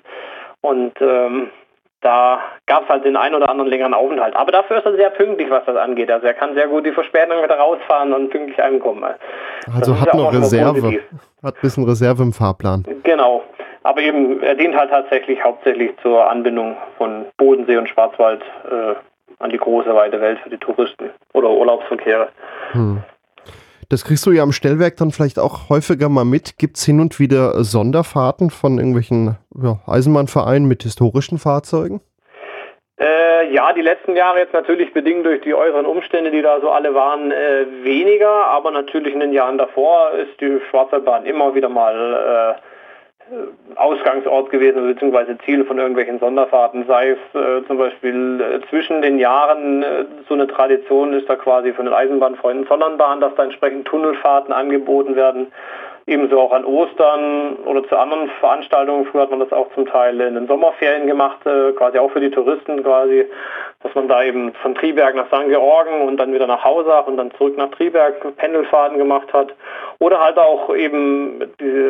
[0.60, 1.50] Und ähm,
[2.00, 4.36] da gab es halt den einen oder anderen längeren Aufenthalt.
[4.36, 6.10] Aber dafür ist er sehr pünktlich, was das angeht.
[6.10, 9.04] Also er kann sehr gut die Verspätung wieder rausfahren und pünktlich ankommen.
[9.74, 11.00] Also hat noch Reserve.
[11.42, 12.84] Hat ein bisschen Reserve im Fahrplan.
[13.02, 13.42] Genau.
[13.82, 18.94] Aber eben, er dient halt tatsächlich hauptsächlich zur Anbindung von Bodensee und Schwarzwald äh,
[19.38, 22.28] an die große weite Welt für die Touristen oder Urlaubsverkehre.
[22.72, 23.02] Hm.
[23.88, 26.58] Das kriegst du ja am Stellwerk dann vielleicht auch häufiger mal mit.
[26.58, 32.00] Gibt es hin und wieder Sonderfahrten von irgendwelchen ja, Eisenbahnvereinen mit historischen Fahrzeugen?
[32.98, 36.70] Äh, ja, die letzten Jahre jetzt natürlich bedingt durch die äußeren Umstände, die da so
[36.70, 38.46] alle waren, äh, weniger.
[38.46, 42.73] Aber natürlich in den Jahren davor ist die Schwarzwaldbahn immer wieder mal äh, äh,
[43.76, 49.18] Ausgangsort gewesen, beziehungsweise Ziel von irgendwelchen Sonderfahrten, sei es äh, zum Beispiel äh, zwischen den
[49.18, 53.86] Jahren äh, so eine Tradition ist da quasi von den Eisenbahnfreunden Zollernbahn, dass da entsprechend
[53.86, 55.52] Tunnelfahrten angeboten werden,
[56.06, 59.06] ebenso auch an Ostern oder zu anderen Veranstaltungen.
[59.06, 62.20] Früher hat man das auch zum Teil in den Sommerferien gemacht, äh, quasi auch für
[62.20, 63.26] die Touristen quasi,
[63.82, 65.48] dass man da eben von Triberg nach St.
[65.48, 69.54] Georgen und dann wieder nach Hausach und dann zurück nach Triberg Pendelfahrten gemacht hat.
[69.98, 71.38] Oder halt auch eben,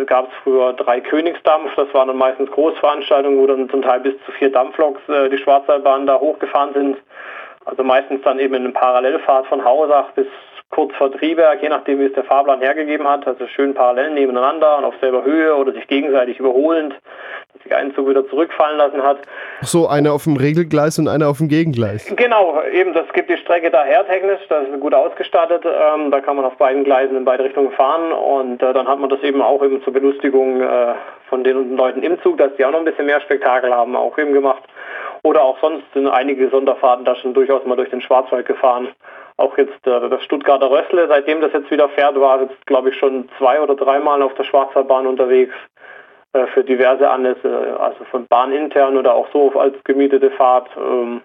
[0.06, 4.14] gab es früher drei Königsdampf, das waren dann meistens Großveranstaltungen, wo dann zum Teil bis
[4.24, 6.96] zu vier Dampfloks äh, die Schwarzwaldbahn da hochgefahren sind.
[7.64, 10.26] Also meistens dann eben in einer Parallelfahrt von Hausach bis
[10.74, 14.78] kurz vor Triberg, je nachdem wie es der Fahrplan hergegeben hat, also schön parallel nebeneinander
[14.78, 16.94] und auf selber Höhe oder sich gegenseitig überholend,
[17.52, 19.18] dass sich ein Zug wieder zurückfallen lassen hat.
[19.62, 22.12] So, eine auf dem Regelgleis und eine auf dem Gegengleis.
[22.16, 26.36] Genau, eben, das gibt die Strecke daher technisch, das ist gut ausgestattet, ähm, da kann
[26.36, 29.40] man auf beiden Gleisen in beide Richtungen fahren und äh, dann hat man das eben
[29.42, 30.94] auch eben zur Belustigung äh,
[31.28, 34.18] von den Leuten im Zug, dass die auch noch ein bisschen mehr Spektakel haben, auch
[34.18, 34.64] eben gemacht.
[35.22, 38.88] Oder auch sonst sind einige Sonderfahrten da schon durchaus mal durch den Schwarzwald gefahren
[39.36, 42.96] auch jetzt äh, das Stuttgarter Rössle, seitdem das jetzt wieder fährt, war jetzt glaube ich
[42.96, 45.54] schon zwei oder dreimal auf der Schwarzwaldbahn unterwegs
[46.34, 50.68] äh, für diverse Anlässe, also von Bahn intern oder auch so als gemietete Fahrt.
[50.76, 51.22] Ähm,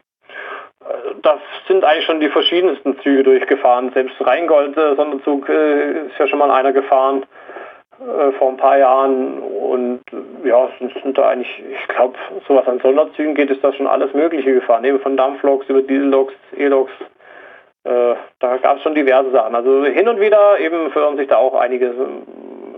[0.81, 3.91] äh, das sind eigentlich schon die verschiedensten Züge durchgefahren.
[3.93, 7.25] Selbst Rheingold, äh, Sonderzug, äh, ist ja schon mal einer gefahren
[7.99, 9.39] äh, vor ein paar Jahren.
[9.39, 10.01] Und
[10.43, 10.69] ja,
[11.01, 12.15] sind da eigentlich, ich glaube,
[12.47, 14.83] sowas an Sonderzügen geht, ist da schon alles Mögliche gefahren.
[14.83, 16.93] Eben von Dampfloks über Dieselloks, E-Loks,
[17.83, 19.55] äh, da gab es schon diverse Sachen.
[19.55, 21.93] Also hin und wieder eben fördern sich da auch einige,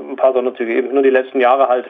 [0.10, 0.74] ein paar Sonderzüge.
[0.74, 1.90] Eben nur die letzten Jahre halt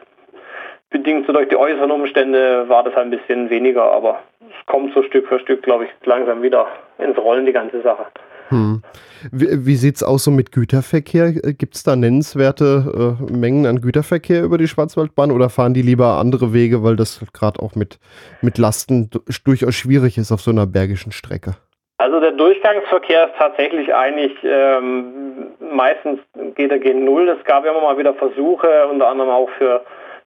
[0.90, 4.94] bedingt so durch die äußeren Umstände war das halt ein bisschen weniger, aber es kommt
[4.94, 6.66] so Stück für Stück, glaube ich, langsam wieder
[6.98, 8.06] ins Rollen, die ganze Sache.
[8.48, 8.82] Hm.
[9.30, 11.32] Wie, wie sieht es aus so mit Güterverkehr?
[11.32, 16.18] Gibt es da nennenswerte äh, Mengen an Güterverkehr über die Schwarzwaldbahn oder fahren die lieber
[16.18, 17.98] andere Wege, weil das gerade auch mit,
[18.42, 19.10] mit Lasten
[19.44, 21.56] durchaus schwierig ist auf so einer bergischen Strecke?
[22.02, 26.18] Also der Durchgangsverkehr ist tatsächlich eigentlich ähm, meistens
[26.56, 27.28] geht er gegen Null.
[27.28, 29.82] Es gab immer mal wieder Versuche, unter anderem auch für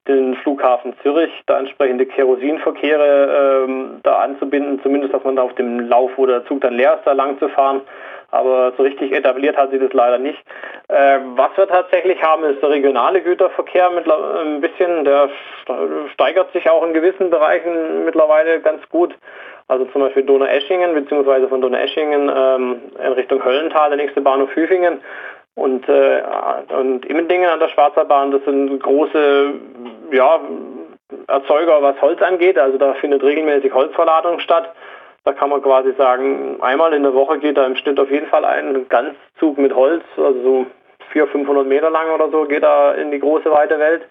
[0.09, 5.81] den Flughafen Zürich, da entsprechende Kerosinverkehre ähm, da anzubinden, zumindest dass man da auf dem
[5.81, 7.83] Lauf, wo der Zug dann leer ist, da lang zu fahren.
[8.31, 10.43] Aber so richtig etabliert hat sie das leider nicht.
[10.89, 15.29] Äh, was wir tatsächlich haben, ist der regionale Güterverkehr mit ein bisschen, der
[16.15, 19.15] steigert sich auch in gewissen Bereichen mittlerweile ganz gut.
[19.69, 25.01] Also zum Beispiel Donaueschingen, beziehungsweise von Donaueschingen ähm, in Richtung Höllental, der nächste Bahnhof Hüfingen
[25.57, 26.23] und, äh,
[26.79, 29.55] und Immendingen an der Schwarzwaldbahn, das sind große
[30.13, 30.41] ja,
[31.27, 32.59] Erzeuger, was Holz angeht.
[32.59, 34.73] Also da findet regelmäßig Holzverladung statt.
[35.25, 38.29] Da kann man quasi sagen, einmal in der Woche geht da im Schnitt auf jeden
[38.29, 40.67] Fall ein Ganzzug mit Holz, also so
[41.11, 44.03] 400, 500 Meter lang oder so, geht da in die große weite Welt.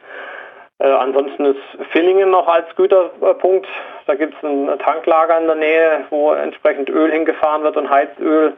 [0.79, 3.67] Äh, ansonsten ist Villingen noch als Güterpunkt.
[4.07, 8.53] Da gibt es ein Tanklager in der Nähe, wo entsprechend Öl hingefahren wird und Heizöl.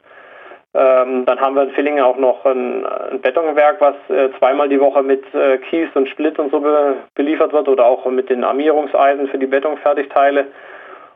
[0.74, 4.80] Ähm, dann haben wir in Villingen auch noch ein, ein Betonwerk, was äh, zweimal die
[4.80, 8.43] Woche mit äh, Kies und Split und so be beliefert wird oder auch mit den
[8.43, 10.47] Armierungseisen für die Betonfertigteile.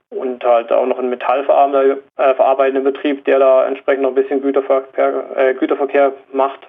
[0.09, 5.23] Und halt auch noch ein metallverarbeitender äh, Betrieb, der da entsprechend noch ein bisschen Güterverkehr,
[5.35, 6.59] äh, Güterverkehr macht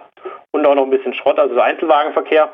[0.53, 2.51] und auch noch ein bisschen Schrott, also Einzelwagenverkehr.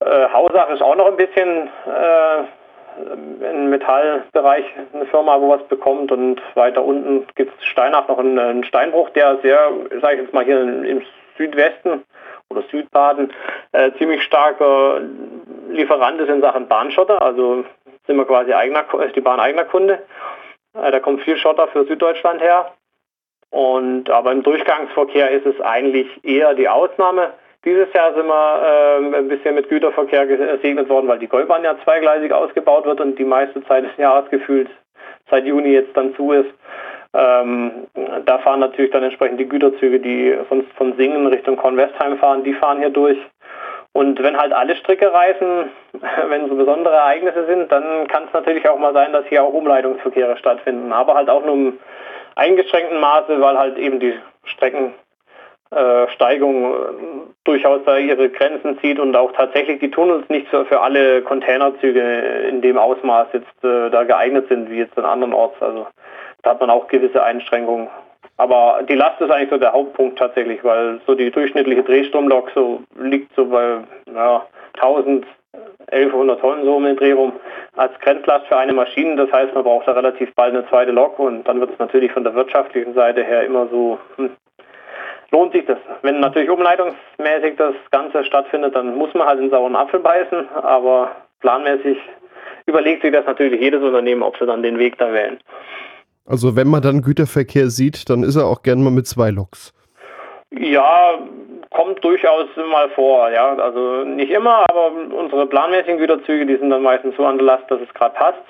[0.00, 6.10] Äh, Hausach ist auch noch ein bisschen äh, im Metallbereich eine Firma, wo was bekommt
[6.10, 9.70] und weiter unten gibt es Steinach noch einen, einen, Steinbruch, der sehr,
[10.00, 11.02] sage ich jetzt mal hier im
[11.36, 12.04] Südwesten
[12.48, 13.32] oder Südbaden
[13.72, 15.00] äh, ziemlich starker
[15.68, 17.64] Lieferant ist in Sachen Bahnschotter, also
[18.06, 18.84] sind wir quasi eigener,
[19.14, 20.00] die Bahn eigener Kunde.
[20.74, 22.72] Äh, da kommt viel Schotter für Süddeutschland her.
[23.50, 27.32] Und aber im Durchgangsverkehr ist es eigentlich eher die Ausnahme.
[27.64, 31.76] Dieses Jahr sind wir äh, ein bisschen mit Güterverkehr gesegnet worden, weil die Gäubahn ja
[31.84, 34.70] zweigleisig ausgebaut wird und die meiste Zeit des Jahres gefühlt
[35.30, 36.50] seit Juni jetzt dann zu ist.
[37.12, 37.86] Ähm,
[38.24, 42.54] da fahren natürlich dann entsprechend die Güterzüge, die sonst von Singen Richtung Kornwestheim fahren, die
[42.54, 43.18] fahren hier durch.
[43.92, 45.70] Und wenn halt alle Stricke reißen,
[46.28, 49.52] wenn so besondere Ereignisse sind, dann kann es natürlich auch mal sein, dass hier auch
[49.52, 50.92] Umleitungsverkehre stattfinden.
[50.92, 51.78] Aber halt auch nur im
[52.36, 54.94] eingeschränkten Maße, weil halt eben die Strecken
[56.14, 56.76] Steigung äh,
[57.44, 62.00] durchaus ihre Grenzen zieht und auch tatsächlich die Tunnels nicht für, alle Containerzüge
[62.48, 65.60] in dem Ausmaß jetzt äh, da geeignet sind wie jetzt in anderen Orts.
[65.62, 65.86] Also
[66.42, 67.88] da hat man auch gewisse Einschränkungen.
[68.36, 72.82] Aber die Last ist eigentlich so der Hauptpunkt tatsächlich, weil so die durchschnittliche Drehstromlok so
[72.98, 73.78] liegt so bei
[74.12, 75.26] ja, 1000,
[75.92, 77.32] 1100 Tonnen so um den Dreh rum
[77.76, 79.16] als Grenzlast für eine Maschine.
[79.16, 82.12] Das heißt, man braucht da relativ bald eine zweite Lok und dann wird es natürlich
[82.12, 84.30] von der wirtschaftlichen Seite her immer so hm,
[85.30, 85.78] lohnt sich das.
[86.02, 91.12] Wenn natürlich umleitungsmäßig das Ganze stattfindet, dann muss man halt in sauren Apfel beißen, aber
[91.40, 91.98] planmäßig
[92.66, 95.38] überlegt sich das natürlich jedes Unternehmen, ob sie dann den Weg da wählen.
[96.26, 99.74] Also wenn man dann Güterverkehr sieht, dann ist er auch gern mal mit zwei Loks.
[100.50, 101.18] Ja,
[101.70, 103.54] kommt durchaus mal vor, ja.
[103.54, 107.70] Also nicht immer, aber unsere planmäßigen Güterzüge, die sind dann meistens so an der Last,
[107.70, 108.42] dass es gerade passt.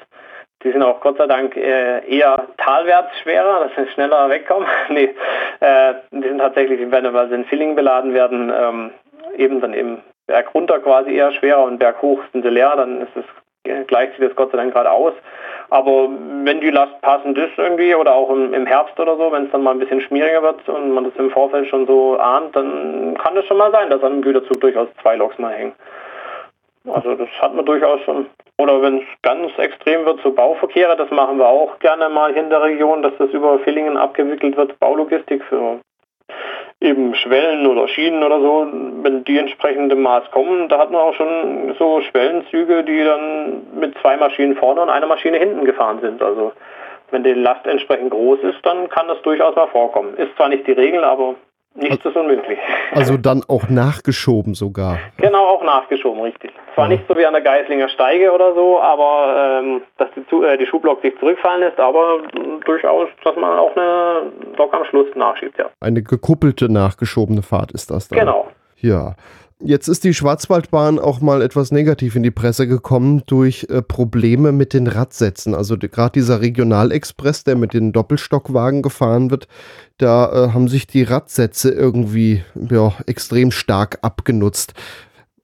[0.63, 4.69] Die sind auch Gott sei Dank äh, eher talwärts schwerer, dass sie schneller wegkommen.
[4.91, 5.15] nee,
[5.61, 8.91] äh, die sind tatsächlich, wenn sie in Filling beladen werden, ähm,
[9.37, 13.01] eben dann eben Berg runter quasi eher schwerer und Berg hoch sind sie leer, dann
[13.01, 13.25] ist es
[13.87, 15.13] gleicht sich das Gott sei Dank gerade aus.
[15.69, 16.09] Aber
[16.43, 19.53] wenn die Last passend ist irgendwie oder auch im, im Herbst oder so, wenn es
[19.53, 23.17] dann mal ein bisschen schmieriger wird und man das im Vorfeld schon so ahnt, dann
[23.19, 25.73] kann es schon mal sein, dass an einem Güterzug durchaus zwei Loks mal hängen.
[26.93, 28.27] Also das hat man durchaus schon.
[28.61, 32.51] Oder wenn es ganz extrem wird, so Bauverkehre, das machen wir auch gerne mal in
[32.51, 35.81] der Region, dass das über Villingen abgewickelt wird, Baulogistik für
[36.79, 38.67] eben Schwellen oder Schienen oder so,
[39.03, 43.97] wenn die entsprechend Maß kommen, da hat man auch schon so Schwellenzüge, die dann mit
[44.03, 46.23] zwei Maschinen vorne und einer Maschine hinten gefahren sind.
[46.23, 46.53] Also
[47.13, 50.19] wenn die Last entsprechend groß ist, dann kann das durchaus mal vorkommen.
[50.19, 51.35] Ist zwar nicht die Regel, aber
[51.75, 52.59] Nichts ist unmöglich.
[52.93, 54.99] Also dann auch nachgeschoben sogar.
[55.19, 56.51] Genau, auch nachgeschoben, richtig.
[56.75, 56.97] Zwar ja.
[56.97, 60.67] nicht so wie an der Geislinger Steige oder so, aber ähm, dass die, äh, die
[60.67, 62.19] Schublok sich zurückfallen lässt, aber
[62.65, 65.71] durchaus, dass man auch eine Lok am Schluss nachschiebt, ja.
[65.81, 68.19] Eine gekuppelte, nachgeschobene Fahrt ist das dann.
[68.19, 68.49] Genau.
[68.79, 69.15] Ja.
[69.63, 74.53] Jetzt ist die Schwarzwaldbahn auch mal etwas negativ in die Presse gekommen durch äh, Probleme
[74.53, 75.55] mit den Radsätzen.
[75.55, 79.49] Also die, gerade dieser Regionalexpress, der mit den Doppelstockwagen gefahren wird,
[79.99, 84.73] da äh, haben sich die Radsätze irgendwie ja, extrem stark abgenutzt.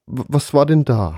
[0.07, 1.17] W was war denn da?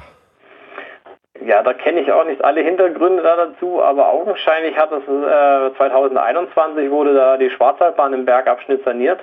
[1.47, 5.77] Ja, da kenne ich auch nicht alle Hintergründe da dazu, aber augenscheinlich hat es äh,
[5.77, 9.21] 2021 wurde da die Schwarzwaldbahn im Bergabschnitt saniert.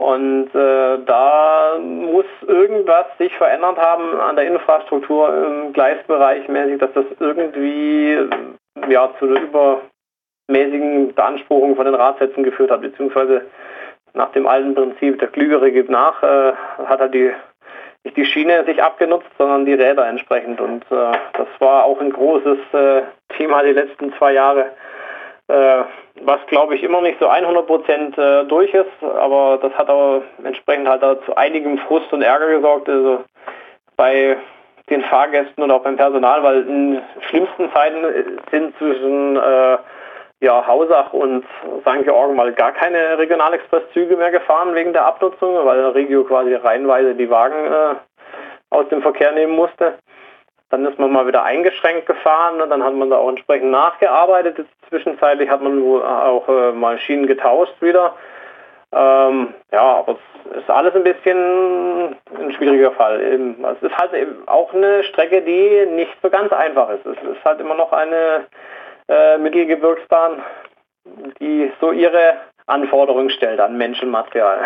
[0.00, 6.90] Und äh, da muss irgendwas sich verändert haben an der Infrastruktur im Gleisbereich mäßig, dass
[6.94, 8.16] das irgendwie
[8.88, 9.42] ja, zu einer
[10.48, 13.42] übermäßigen Beanspruchung von den Radsätzen geführt hat, beziehungsweise
[14.14, 16.52] nach dem alten Prinzip, der Klügere gibt nach, äh,
[16.86, 17.32] hat er die
[18.02, 20.62] nicht die Schiene sich abgenutzt, sondern die Räder entsprechend.
[20.62, 23.02] Und äh, das war auch ein großes äh,
[23.36, 24.70] Thema die letzten zwei Jahre,
[26.22, 30.22] was glaube ich immer nicht so 100 Prozent äh, durch ist, aber das hat auch
[30.44, 32.88] entsprechend halt zu einigem Frust und Ärger gesorgt.
[32.88, 33.24] Also
[33.96, 34.36] bei
[34.88, 39.78] den Fahrgästen und auch beim Personal, weil in schlimmsten Zeiten sind zwischen äh,
[40.40, 41.44] ja, Hausach und
[41.82, 42.04] St.
[42.04, 47.30] Georgen mal gar keine Regionalexpresszüge mehr gefahren wegen der Abnutzung, weil Regio quasi reihenweise die
[47.30, 47.94] Wagen äh,
[48.70, 49.94] aus dem Verkehr nehmen musste.
[50.70, 54.64] Dann ist man mal wieder eingeschränkt gefahren und dann hat man da auch entsprechend nachgearbeitet.
[54.88, 58.14] Zwischenzeitlich hat man auch äh, mal Schienen getauscht wieder.
[58.92, 60.16] Ähm, ja, aber
[60.50, 63.20] es ist alles ein bisschen ein schwieriger Fall.
[63.20, 64.12] Es ist halt
[64.46, 67.06] auch eine Strecke, die nicht so ganz einfach ist.
[67.06, 68.46] Es ist halt immer noch eine
[69.08, 70.42] äh, Mittelgebirgsbahn,
[71.40, 72.34] die so ihre
[72.70, 74.60] Anforderungen stellt an Menschenmaterial.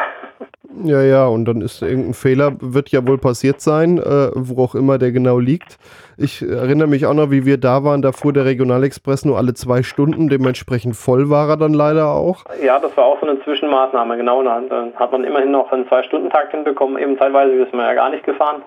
[0.83, 4.75] Ja, ja, und dann ist irgendein Fehler, wird ja wohl passiert sein, äh, wo auch
[4.75, 5.79] immer der genau liegt.
[6.17, 9.55] Ich erinnere mich auch noch, wie wir da waren, da fuhr der Regionalexpress nur alle
[9.55, 12.45] zwei Stunden, dementsprechend voll war er dann leider auch.
[12.63, 14.43] Ja, das war auch so eine Zwischenmaßnahme, genau.
[14.43, 18.25] Dann hat man immerhin noch einen Zwei-Stunden-Takt hinbekommen, eben teilweise ist man ja gar nicht
[18.25, 18.63] gefahren.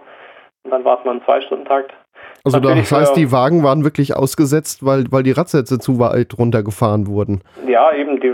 [0.63, 1.93] Und dann war es mal ein Zwei-Stunden-Takt.
[2.43, 7.07] Also das heißt, die Wagen waren wirklich ausgesetzt, weil, weil die Radsätze zu weit runtergefahren
[7.07, 7.41] wurden.
[7.67, 8.31] Ja, eben, die,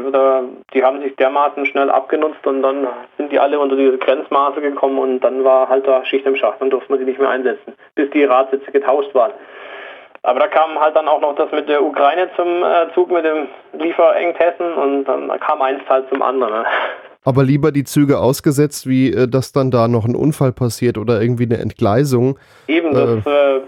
[0.73, 2.87] die haben sich dermaßen schnell abgenutzt und dann
[3.17, 6.61] sind die alle unter diese Grenzmaße gekommen und dann war halt da Schicht im Schacht,
[6.61, 9.31] dann durfte man sie nicht mehr einsetzen, bis die Radsätze getauscht waren.
[10.21, 13.25] Aber da kam halt dann auch noch das mit der Ukraine zum äh, Zug mit
[13.25, 16.53] dem Lieferengpässen und dann kam eins halt zum anderen.
[16.53, 16.65] Ne?
[17.25, 21.21] Aber lieber die Züge ausgesetzt, wie äh, dass dann da noch ein Unfall passiert oder
[21.21, 22.37] irgendwie eine Entgleisung.
[22.67, 23.61] Eben, das äh,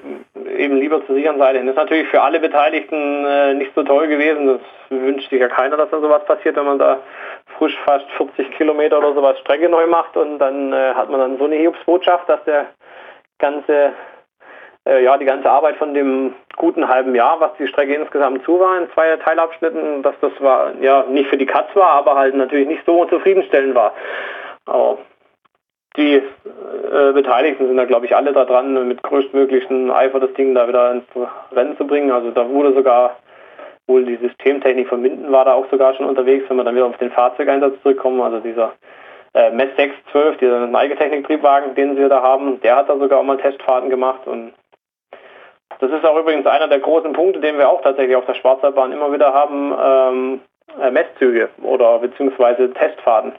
[0.75, 1.67] eben lieber zur sicheren Seite hin.
[1.67, 4.47] Das ist natürlich für alle Beteiligten äh, nicht so toll gewesen.
[4.47, 6.99] Das wünscht sich ja keiner, dass da sowas passiert, wenn man da
[7.57, 11.37] frisch fast 40 Kilometer oder sowas Strecke neu macht und dann äh, hat man dann
[11.37, 12.67] so eine Hiobsbotschaft, dass der
[13.39, 13.93] ganze
[14.87, 18.59] äh, ja, die ganze Arbeit von dem guten halben Jahr, was die Strecke insgesamt zu
[18.59, 22.35] war in zwei Teilabschnitten, dass das war ja nicht für die Katz war, aber halt
[22.35, 23.93] natürlich nicht so zufriedenstellend war.
[24.65, 24.99] Aber
[27.15, 31.05] Beteiligten sind da, glaube ich, alle daran, mit größtmöglichen Eifer das Ding da wieder ins
[31.51, 32.11] Rennen zu bringen.
[32.11, 33.17] Also da wurde sogar
[33.87, 36.85] wohl die Systemtechnik von Minden war da auch sogar schon unterwegs, wenn wir dann wieder
[36.85, 38.21] auf den Fahrzeugeinsatz zurückkommen.
[38.21, 38.73] Also dieser
[39.33, 43.37] äh, MES 612, dieser Neigetechnik-Triebwagen, den wir da haben, der hat da sogar auch mal
[43.37, 44.53] Testfahrten gemacht und
[45.79, 48.93] das ist auch übrigens einer der großen Punkte, den wir auch tatsächlich auf der Schwarzwaldbahn
[48.93, 50.39] immer wieder haben, ähm,
[50.81, 53.33] äh, Messzüge oder beziehungsweise Testfahrten.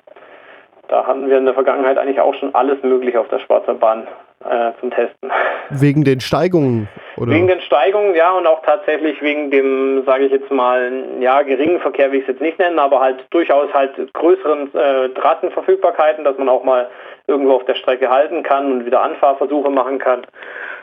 [0.89, 4.07] Da hatten wir in der Vergangenheit eigentlich auch schon alles Mögliche auf der Schwarzwaldbahn
[4.45, 5.31] äh, zum Testen.
[5.71, 6.89] Wegen den Steigungen?
[7.17, 7.33] Oder?
[7.33, 11.81] Wegen den Steigungen, ja, und auch tatsächlich wegen dem, sage ich jetzt mal, ja, geringen
[11.81, 16.37] Verkehr will ich es jetzt nicht nennen, aber halt durchaus halt größeren äh, Drahtenverfügbarkeiten, dass
[16.39, 16.89] man auch mal
[17.27, 20.23] irgendwo auf der Strecke halten kann und wieder Anfahrversuche machen kann.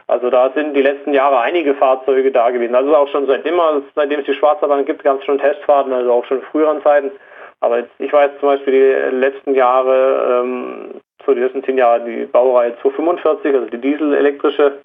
[0.08, 2.76] Also da sind die letzten Jahre einige Fahrzeuge da gewesen.
[2.76, 6.12] Also auch schon seit immer, seitdem es die Schwarzwaldbahn gibt, gab es schon Testfahrten, also
[6.12, 7.12] auch schon in früheren Zeiten.
[7.64, 8.74] Aber ich weiß zum Beispiel
[9.10, 14.80] die letzten Jahre, ähm, so die letzten zehn Jahre, die Baureihe 245, also die dieselelektrische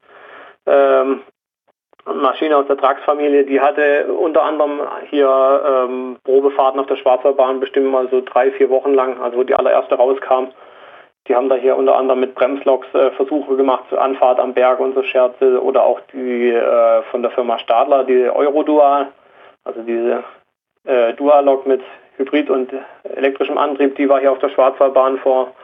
[0.65, 1.23] ähm,
[2.07, 7.91] Maschine aus der Trax-Familie, die hatte unter anderem hier ähm, Probefahrten auf der Schwarzwaldbahn bestimmt
[7.91, 10.53] mal so drei, vier Wochen lang, also wo die allererste rauskam.
[11.27, 14.79] Die haben da hier unter anderem mit Bremsloks äh, Versuche gemacht zur Anfahrt am Berg
[14.79, 19.09] und so Scherze oder auch die äh, von der Firma Stadler, die Eurodual,
[19.65, 20.23] also diese
[20.85, 21.83] äh, Dual-Lok mit
[22.19, 22.73] Hybrid und
[23.15, 25.55] elektrischem Antrieb, die war hier auf der Schwarzwaldbahn vor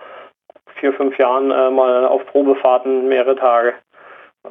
[0.77, 3.75] vier, fünf Jahren äh, mal auf Probefahrten mehrere Tage.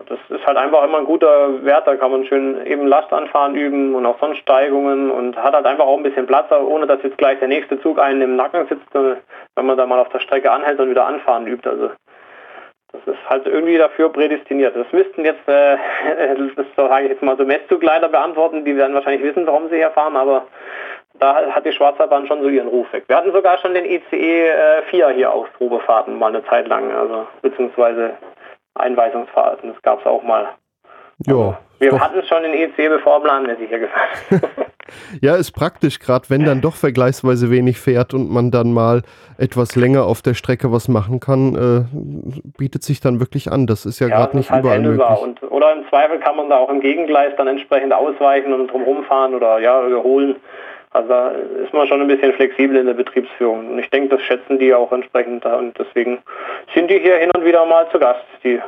[0.08, 3.94] Das ist halt einfach immer ein guter Wert, da kann man schön eben Lastanfahren üben
[3.94, 7.20] und auch sonst Steigungen und hat halt einfach auch ein bisschen Platz, ohne dass jetzt
[7.20, 10.52] gleich der nächste Zug einen im Nacken sitzt, wenn man da mal auf der Strecke
[10.52, 11.70] anhält und wieder anfahren übt.
[11.70, 11.92] Also
[12.92, 14.76] das ist halt irgendwie dafür prädestiniert.
[14.76, 15.78] Das müssten jetzt, äh,
[16.56, 19.92] das sage ich jetzt mal so Messzugleiter beantworten, die werden wahrscheinlich wissen, warum sie hier
[19.92, 20.48] fahren, aber
[21.20, 23.04] da hat die Schwarzwaldbahn schon so ihren Ruf weg.
[23.08, 26.92] Wir hatten sogar schon den ICE äh, 4 hier auf Probefahrten mal eine Zeit lang,
[26.92, 28.16] also beziehungsweise
[28.76, 30.50] Einweisungsfahrten, das gab es auch mal.
[31.26, 31.60] Ja.
[31.80, 32.00] Wir doch.
[32.00, 34.42] hatten schon den ICE, bevor Planmäßig hier gefahren
[35.22, 39.02] ja, ist praktisch, gerade wenn dann doch vergleichsweise wenig fährt und man dann mal
[39.38, 43.68] etwas länger auf der Strecke was machen kann, äh, bietet sich dann wirklich an.
[43.68, 45.22] Das ist ja, ja gerade nicht halt überall möglich.
[45.22, 49.04] Und, oder im Zweifel kann man da auch im Gegengleis dann entsprechend ausweichen und drumherum
[49.04, 50.38] fahren oder ja, überholen.
[50.94, 53.72] Also da ist man schon ein bisschen flexibel in der Betriebsführung.
[53.72, 55.44] Und ich denke, das schätzen die auch entsprechend.
[55.46, 56.20] Und deswegen
[56.74, 58.60] sind die hier hin und wieder mal zu Gast, die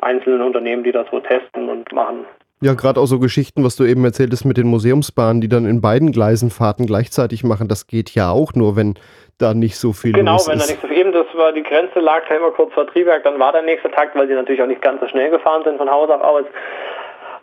[0.00, 2.24] einzelnen Unternehmen, die das so testen und machen.
[2.60, 5.66] Ja, gerade auch so Geschichten, was du eben erzählt hast mit den Museumsbahnen, die dann
[5.66, 8.94] in beiden Gleisen Fahrten gleichzeitig machen, das geht ja auch nur, wenn
[9.38, 11.98] da nicht so viel genau, wenn da nicht so viel, eben das war, die Grenze
[11.98, 14.68] lag ja immer kurz vor Triebwerk, dann war der nächste Takt, weil die natürlich auch
[14.68, 16.44] nicht ganz so schnell gefahren sind von Haus aus.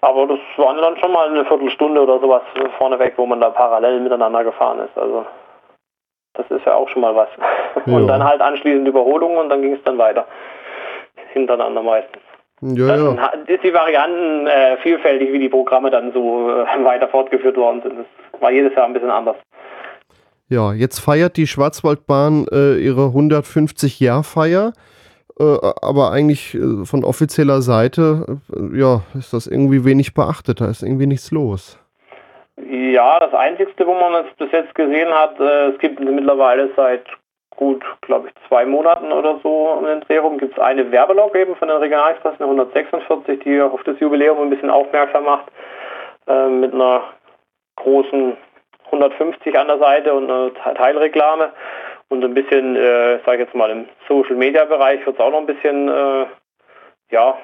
[0.02, 2.42] Aber das waren dann schon mal eine Viertelstunde oder sowas
[2.78, 4.98] vorneweg, wo man da parallel miteinander gefahren ist.
[4.98, 5.26] Also
[6.34, 7.30] das ist ja auch schon mal was.
[7.86, 7.96] Ja.
[7.96, 10.26] Und dann halt anschließend Überholung und dann ging es dann weiter.
[11.34, 12.22] Hintereinander meistens.
[12.62, 13.32] Ja, dann ja.
[13.46, 18.00] ist die Varianten äh, vielfältig, wie die Programme dann so äh, weiter fortgeführt worden sind.
[18.00, 19.38] Das war jedes Jahr ein bisschen anders.
[20.50, 24.72] Ja, jetzt feiert die Schwarzwaldbahn äh, ihre 150-Jahr-Feier, äh,
[25.40, 30.84] aber eigentlich äh, von offizieller Seite äh, ja, ist das irgendwie wenig beachtet, da ist
[30.84, 31.80] irgendwie nichts los.
[32.70, 37.06] Ja, das Einzige, wo man es bis jetzt gesehen hat, es gibt mittlerweile seit
[37.60, 41.36] gut, glaube ich, zwei Monaten oder so um den Dreh rum gibt es eine Werbelog
[41.36, 45.46] eben von den Regionalexpressen 146, die auf das Jubiläum ein bisschen aufmerksam macht,
[46.28, 47.04] äh, mit einer
[47.76, 48.38] großen
[48.86, 51.52] 150 an der Seite und einer Teilreklame.
[52.10, 55.46] Und ein bisschen, äh, sage ich jetzt mal, im Social-Media-Bereich wird es auch noch ein
[55.46, 56.26] bisschen, äh,
[57.12, 57.38] ja,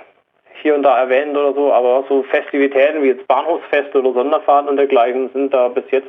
[0.61, 4.77] hier und da erwähnt oder so, aber so Festivitäten wie jetzt Bahnhofsfeste oder Sonderfahrten und
[4.77, 6.07] dergleichen sind da bis jetzt,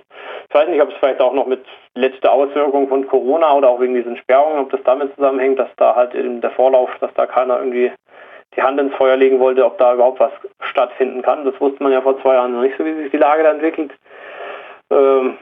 [0.49, 3.81] ich weiß nicht, ob es vielleicht auch noch mit letzter Auswirkung von Corona oder auch
[3.81, 7.27] wegen diesen Sperrungen, ob das damit zusammenhängt, dass da halt in der Vorlauf, dass da
[7.27, 7.93] keiner irgendwie
[8.57, 11.45] die Hand ins Feuer legen wollte, ob da überhaupt was stattfinden kann.
[11.45, 13.51] Das wusste man ja vor zwei Jahren noch nicht so, wie sich die Lage da
[13.51, 13.93] entwickelt.
[14.91, 15.37] Ähm,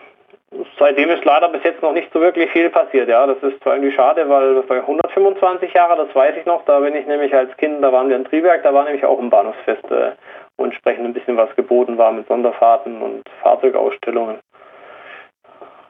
[0.78, 3.08] seitdem ist leider bis jetzt noch nicht so wirklich viel passiert.
[3.08, 6.80] Ja, das ist zwar irgendwie schade, weil bei 125 Jahre, das weiß ich noch, da
[6.80, 9.30] bin ich nämlich als Kind, da waren wir in Triberg, da war nämlich auch ein
[9.30, 10.12] Bahnhofsfest, äh,
[10.56, 14.38] wo entsprechend ein bisschen was geboten war mit Sonderfahrten und Fahrzeugausstellungen.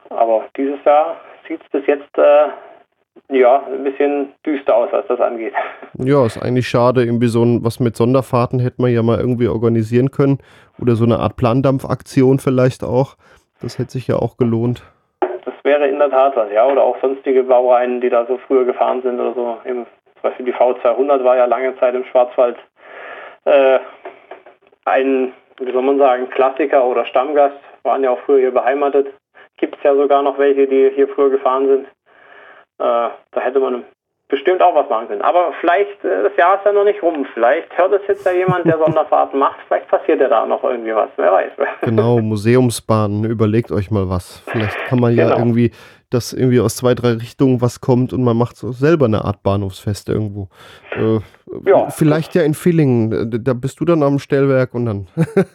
[0.09, 2.47] Aber dieses Jahr sieht es bis jetzt äh,
[3.29, 5.53] ja, ein bisschen düster aus, was das angeht.
[5.97, 7.05] Ja, ist eigentlich schade.
[7.05, 10.39] Irgendwie so ein, was mit Sonderfahrten hätte man ja mal irgendwie organisieren können.
[10.77, 13.15] Oder so eine Art Plandampfaktion vielleicht auch.
[13.65, 14.83] Das hätte sich ja auch gelohnt.
[15.21, 16.67] Das wäre in der Tat was, ja.
[16.67, 19.57] Oder auch sonstige Baureihen, die da so früher gefahren sind oder so.
[19.65, 22.57] Eben, zum Beispiel die V200 war ja lange Zeit im Schwarzwald
[23.45, 23.79] äh,
[24.85, 27.57] ein, wie soll man sagen, Klassiker oder Stammgast.
[27.81, 29.07] Waren ja auch früher hier beheimatet.
[29.57, 31.87] Gibt es ja sogar noch welche, die hier früher gefahren sind.
[32.77, 33.83] Äh, da hätte man
[34.27, 35.21] bestimmt auch was machen können.
[35.21, 37.25] Aber vielleicht, äh, das Jahr ist ja noch nicht rum.
[37.33, 39.57] Vielleicht hört es jetzt ja jemand, der Sonderfahrten macht.
[39.67, 41.09] Vielleicht passiert ja da noch irgendwie was.
[41.17, 41.51] Wer weiß.
[41.81, 43.25] Genau, Museumsbahnen.
[43.25, 44.41] Überlegt euch mal was.
[44.47, 45.37] Vielleicht kann man ja genau.
[45.37, 45.71] irgendwie,
[46.09, 49.43] dass irgendwie aus zwei, drei Richtungen was kommt und man macht so selber eine Art
[49.43, 50.49] Bahnhofsfest irgendwo.
[50.95, 51.19] Äh,
[51.65, 51.89] ja.
[51.89, 53.43] Vielleicht ja in Villingen.
[53.43, 55.07] Da bist du dann am Stellwerk und dann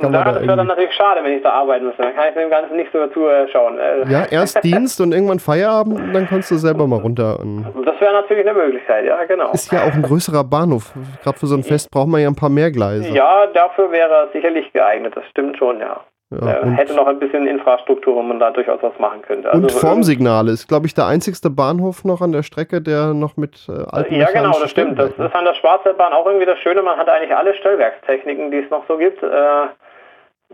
[0.00, 2.02] kann man da das wäre dann natürlich schade, wenn ich da arbeiten müsste.
[2.02, 3.78] Dann kann ich dem Ganzen nicht so zuschauen.
[3.78, 4.10] Äh.
[4.10, 7.38] Ja, erst Dienst und irgendwann Feierabend und dann kannst du selber mal runter.
[7.84, 9.52] das wäre natürlich eine Möglichkeit, ja, genau.
[9.52, 10.92] Ist ja auch ein größerer Bahnhof.
[11.22, 13.08] Gerade für so ein Fest braucht man ja ein paar mehr Gleise.
[13.10, 15.14] Ja, dafür wäre er sicherlich geeignet.
[15.16, 16.00] Das stimmt schon, ja.
[16.30, 19.50] Ja, äh, hätte noch ein bisschen Infrastruktur, wo man da durchaus was machen könnte.
[19.50, 23.36] Also und Formsignale ist, glaube ich, der einzigste Bahnhof noch an der Strecke, der noch
[23.36, 24.98] mit äh, alten Ja, genau, das stimmt.
[24.98, 26.82] Das ist an der Schwarzwaldbahn auch irgendwie das Schöne.
[26.82, 29.22] Man hat eigentlich alle Stellwerkstechniken, die es noch so gibt.
[29.22, 29.66] Äh,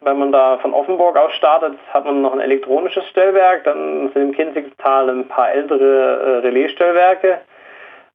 [0.02, 4.22] wenn man da von Offenburg aus startet, hat man noch ein elektronisches Stellwerk, dann sind
[4.22, 7.38] im Kinzigtal ein paar ältere äh, Relaisstellwerke.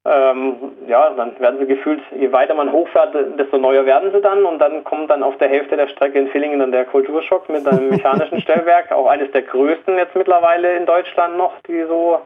[0.08, 0.56] Ähm,
[0.88, 4.60] ja, dann werden sie gefühlt, je weiter man hochfährt, desto neuer werden sie dann und
[4.60, 7.90] dann kommt dann auf der Hälfte der Strecke in Villingen dann der Kulturschock mit einem
[7.90, 12.20] mechanischen Stellwerk, auch eines der größten jetzt mittlerweile in Deutschland noch, die so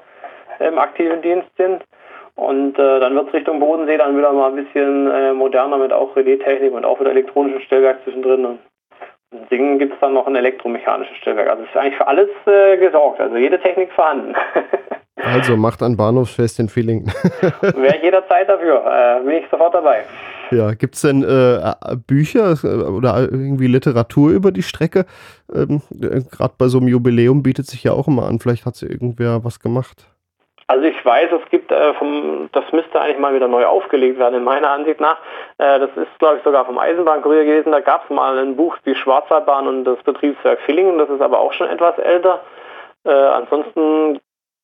[0.60, 1.82] im aktiven Dienst sind.
[2.36, 5.94] Und äh, dann wird es Richtung Bodensee dann wieder mal ein bisschen äh, moderner mit
[5.94, 8.46] auch Relaistechnik und auch wieder elektronischem Stellwerk zwischendrin.
[8.46, 8.60] Und
[9.32, 11.50] in Singen gibt es dann noch ein elektromechanisches Stellwerk.
[11.50, 14.36] Also es ist eigentlich für alles äh, gesorgt, also jede Technik vorhanden.
[15.34, 17.06] also macht ein Bahnhofsfest in Villingen.
[17.62, 20.04] Wäre jederzeit dafür, äh, bin ich sofort dabei.
[20.52, 21.74] Ja, gibt es denn äh,
[22.08, 25.06] Bücher äh, oder irgendwie Literatur über die Strecke?
[25.54, 28.76] Ähm, äh, Gerade bei so einem Jubiläum bietet sich ja auch immer an, vielleicht hat
[28.76, 30.08] sie irgendwer was gemacht.
[30.70, 34.36] Also ich weiß, es gibt äh, vom, das müsste eigentlich mal wieder neu aufgelegt werden,
[34.36, 35.18] in meiner Ansicht nach.
[35.58, 37.72] Äh, das ist, glaube ich, sogar vom Eisenbahnkurier gewesen.
[37.72, 41.00] Da gab es mal ein Buch, die Schwarzwaldbahn und das Betriebswerk Villingen.
[41.00, 42.42] Das ist aber auch schon etwas älter.
[43.04, 44.20] Äh, ansonsten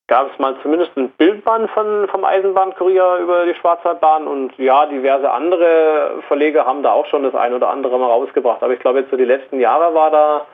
[0.07, 5.31] gab es mal zumindest ein Bildband von, vom Eisenbahnkurier über die Schwarzwaldbahn und ja, diverse
[5.31, 8.61] andere Verleger haben da auch schon das ein oder andere mal rausgebracht.
[8.61, 10.45] Aber ich glaube, jetzt so die letzten Jahre war da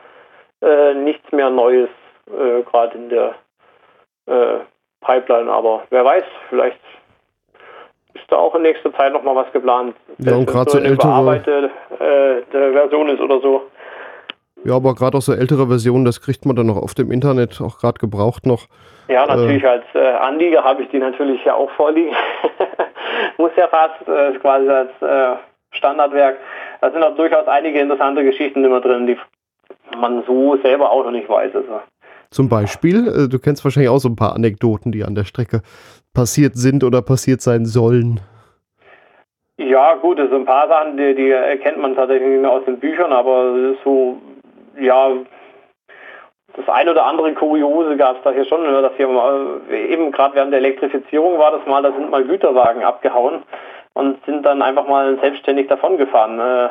[0.62, 1.90] äh, nichts mehr Neues,
[2.28, 3.36] äh, gerade in der
[4.28, 4.60] äh,
[5.02, 5.52] Pipeline.
[5.52, 6.80] Aber wer weiß, vielleicht
[8.14, 9.96] ist da auch in nächster Zeit noch mal was geplant.
[10.20, 13.64] Ja, und gerade so ältere bearbeitete äh, Version ist oder so.
[14.64, 17.60] Ja, aber gerade auch so ältere Versionen, das kriegt man dann noch auf dem Internet,
[17.62, 18.68] auch gerade gebraucht noch.
[19.08, 22.16] Ja, natürlich äh, als äh, Anlieger habe ich die natürlich ja auch vorliegen.
[23.38, 25.38] Muss ja fast äh, quasi als äh,
[25.72, 26.38] Standardwerk.
[26.80, 29.18] Da sind auch durchaus einige interessante Geschichten immer drin, die
[29.98, 31.56] man so selber auch noch nicht weiß.
[31.56, 31.82] Also.
[32.30, 35.62] Zum Beispiel, äh, du kennst wahrscheinlich auch so ein paar Anekdoten, die an der Strecke
[36.14, 38.20] passiert sind oder passiert sein sollen.
[39.58, 42.80] Ja, gut, so ein paar Sachen, die, die erkennt man tatsächlich nicht mehr aus den
[42.80, 44.18] Büchern, aber so,
[44.80, 45.10] ja,
[46.56, 50.12] das ein oder andere Kuriose gab es da hier schon, ne, dass hier mal, eben
[50.12, 53.44] gerade während der Elektrifizierung war das mal, da sind mal Güterwagen abgehauen
[53.94, 56.40] und sind dann einfach mal selbstständig davongefahren.
[56.40, 56.70] Äh,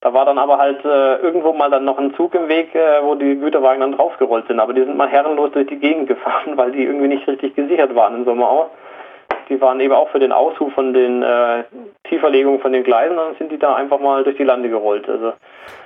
[0.00, 3.02] da war dann aber halt äh, irgendwo mal dann noch ein Zug im Weg, äh,
[3.02, 4.60] wo die Güterwagen dann draufgerollt sind.
[4.60, 7.94] Aber die sind mal herrenlos durch die Gegend gefahren, weil die irgendwie nicht richtig gesichert
[7.94, 8.70] waren in Sommerau.
[9.48, 11.64] Die waren eben auch für den Aushub von den äh,
[12.08, 15.08] Tieferlegungen von den Gleisen, dann sind die da einfach mal durch die Lande gerollt.
[15.08, 15.32] Also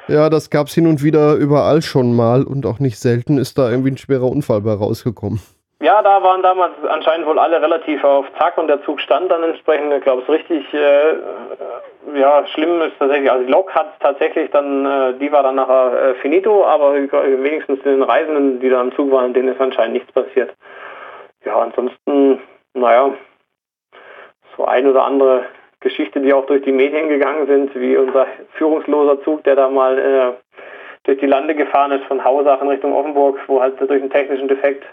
[0.08, 3.58] ja, das gab es hin und wieder überall schon mal und auch nicht selten ist
[3.58, 5.40] da irgendwie ein schwerer Unfall bei rausgekommen.
[5.82, 9.42] Ja, da waren damals anscheinend wohl alle relativ auf Zack und der Zug stand dann
[9.42, 9.92] entsprechend.
[9.94, 14.84] Ich glaube, es richtig äh, ja, schlimm ist tatsächlich, also die Lok hat tatsächlich dann,
[14.84, 19.11] äh, die war dann nachher äh, finito, aber wenigstens den Reisenden, die da im Zug
[19.11, 20.54] waren, denen ist anscheinend nichts passiert.
[21.44, 22.40] Ja, ansonsten,
[22.74, 23.12] naja,
[24.61, 25.44] so ein oder andere
[25.80, 29.98] Geschichte, die auch durch die Medien gegangen sind, wie unser führungsloser Zug, der da mal
[29.98, 30.32] äh,
[31.04, 34.48] durch die Lande gefahren ist von Hausach in Richtung Offenburg, wo halt durch einen technischen
[34.48, 34.84] Defekt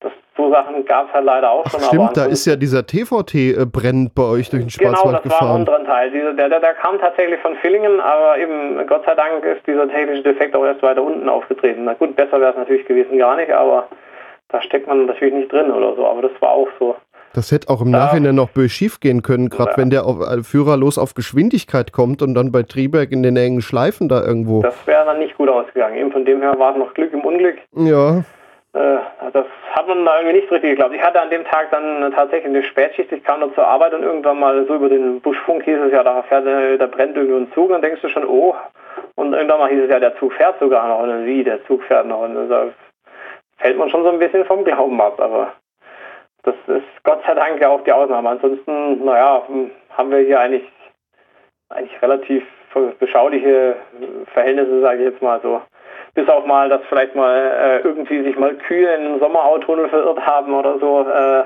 [0.00, 1.80] das, so Sachen gab es halt leider auch schon.
[1.82, 5.04] Ach, stimmt, da ist ja dieser TVT äh, brennend bei euch durch den Schwarzwald gefahren.
[5.04, 5.48] Genau, das gefahren.
[5.48, 6.10] war ein unteren Teil.
[6.10, 9.88] Diese, der, der, der kam tatsächlich von Villingen, aber eben Gott sei Dank ist dieser
[9.88, 11.84] technische Defekt auch erst weiter unten aufgetreten.
[11.84, 13.88] Na gut, besser wäre es natürlich gewesen gar nicht, aber
[14.48, 16.06] da steckt man natürlich nicht drin oder so.
[16.06, 16.94] Aber das war auch so.
[17.34, 17.98] Das hätte auch im ja.
[17.98, 19.76] Nachhinein noch böse schief gehen können, gerade ja.
[19.76, 23.36] wenn der auf, äh, Führer los auf Geschwindigkeit kommt und dann bei Triebwerk in den
[23.36, 24.62] engen Schleifen da irgendwo.
[24.62, 25.96] Das wäre dann nicht gut ausgegangen.
[25.96, 27.58] Eben von dem her war es noch Glück im Unglück.
[27.74, 28.24] Ja.
[28.76, 28.98] Äh,
[29.32, 30.94] das hat man da irgendwie nicht richtig geglaubt.
[30.94, 34.02] Ich hatte an dem Tag dann tatsächlich eine Spätschicht, ich kam noch zur Arbeit und
[34.02, 37.52] irgendwann mal so über den Buschfunk hieß es ja, da, fährt, da brennt irgendwie ein
[37.52, 38.54] Zug und dann denkst du schon, oh,
[39.14, 41.64] und irgendwann mal hieß es ja, der Zug fährt sogar noch und dann wie, der
[41.66, 42.68] Zug fährt noch und da
[43.58, 45.52] fällt man schon so ein bisschen vom Glauben ab, aber
[46.46, 48.30] das ist Gott sei Dank ja auch die Ausnahme.
[48.30, 49.42] Ansonsten, naja,
[49.90, 50.64] haben wir hier eigentlich,
[51.68, 52.44] eigentlich relativ
[52.98, 53.76] beschauliche
[54.32, 55.60] Verhältnisse, sage ich jetzt mal so
[56.16, 60.26] bis auch mal, dass vielleicht mal äh, irgendwie sich mal Kühe in einem Sommerautunnel verirrt
[60.26, 61.44] haben oder so, äh,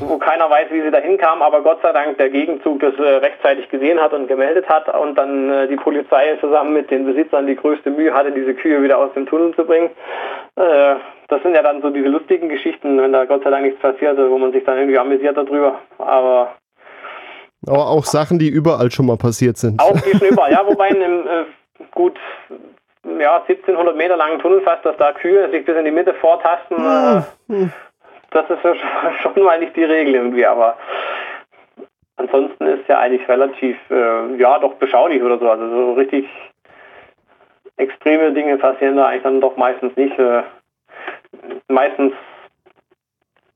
[0.00, 3.02] wo keiner weiß, wie sie da hinkamen, aber Gott sei Dank der Gegenzug das äh,
[3.02, 7.46] rechtzeitig gesehen hat und gemeldet hat und dann äh, die Polizei zusammen mit den Besitzern
[7.46, 9.90] die größte Mühe hatte, diese Kühe wieder aus dem Tunnel zu bringen.
[10.56, 10.96] Äh,
[11.28, 14.18] das sind ja dann so diese lustigen Geschichten, wenn da Gott sei Dank nichts passiert,
[14.18, 16.56] wo man sich dann irgendwie amüsiert darüber, aber
[17.66, 19.80] aber auch Sachen, die überall schon mal passiert sind.
[19.80, 21.44] Auch die schon überall, ja, wobei in einem, äh,
[21.92, 22.16] gut,
[23.20, 26.76] ja, 1700 Meter langen Tunnel fast, dass da Kühe sich bis in die Mitte vortasten.
[27.48, 27.72] Mhm.
[28.30, 28.74] Das ist ja
[29.22, 30.76] schon mal nicht die Regel irgendwie, aber
[32.16, 35.48] ansonsten ist ja eigentlich relativ, äh, ja, doch beschaulich oder so.
[35.48, 36.28] Also so richtig
[37.76, 40.18] extreme Dinge passieren da eigentlich dann doch meistens nicht.
[40.18, 40.42] Äh,
[41.68, 42.12] meistens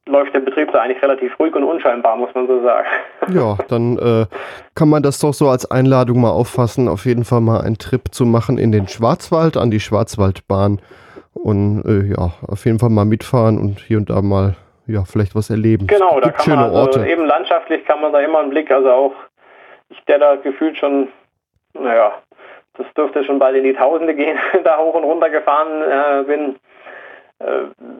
[0.07, 2.87] läuft der Betrieb da eigentlich relativ ruhig und unscheinbar, muss man so sagen.
[3.33, 4.27] Ja, dann äh,
[4.75, 8.03] kann man das doch so als Einladung mal auffassen, auf jeden Fall mal einen Trip
[8.11, 10.81] zu machen in den Schwarzwald, an die Schwarzwaldbahn
[11.35, 15.37] und äh, ja, auf jeden Fall mal mitfahren und hier und da mal ja, vielleicht
[15.37, 15.87] was erleben.
[15.87, 17.07] Genau, da kann man also, Orte.
[17.07, 19.15] eben landschaftlich kann man da immer einen Blick, also auch
[19.91, 21.09] ich, der da gefühlt schon,
[21.75, 22.13] naja,
[22.77, 26.57] das dürfte schon bald in die Tausende gehen, da hoch und runter gefahren äh, bin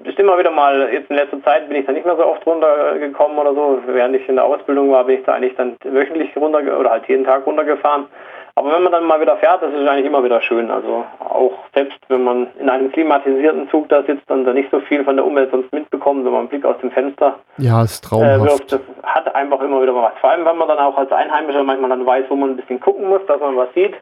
[0.05, 2.47] ist immer wieder mal, jetzt in letzter Zeit bin ich da nicht mehr so oft
[2.47, 3.79] runtergekommen oder so.
[3.87, 7.09] Während ich in der Ausbildung war, bin ich da eigentlich dann wöchentlich runter oder halt
[7.09, 8.07] jeden Tag runtergefahren.
[8.55, 10.71] Aber wenn man dann mal wieder fährt, das ist eigentlich immer wieder schön.
[10.71, 14.81] Also auch selbst wenn man in einem klimatisierten Zug da sitzt und da nicht so
[14.81, 18.05] viel von der Umwelt sonst mitbekommt, wenn man einen Blick aus dem Fenster ja, ist
[18.05, 18.41] traumhaft.
[18.41, 20.13] Äh, wirft, das hat einfach immer wieder was.
[20.21, 22.81] Vor allem, wenn man dann auch als Einheimischer manchmal dann weiß, wo man ein bisschen
[22.81, 23.95] gucken muss, dass man was sieht,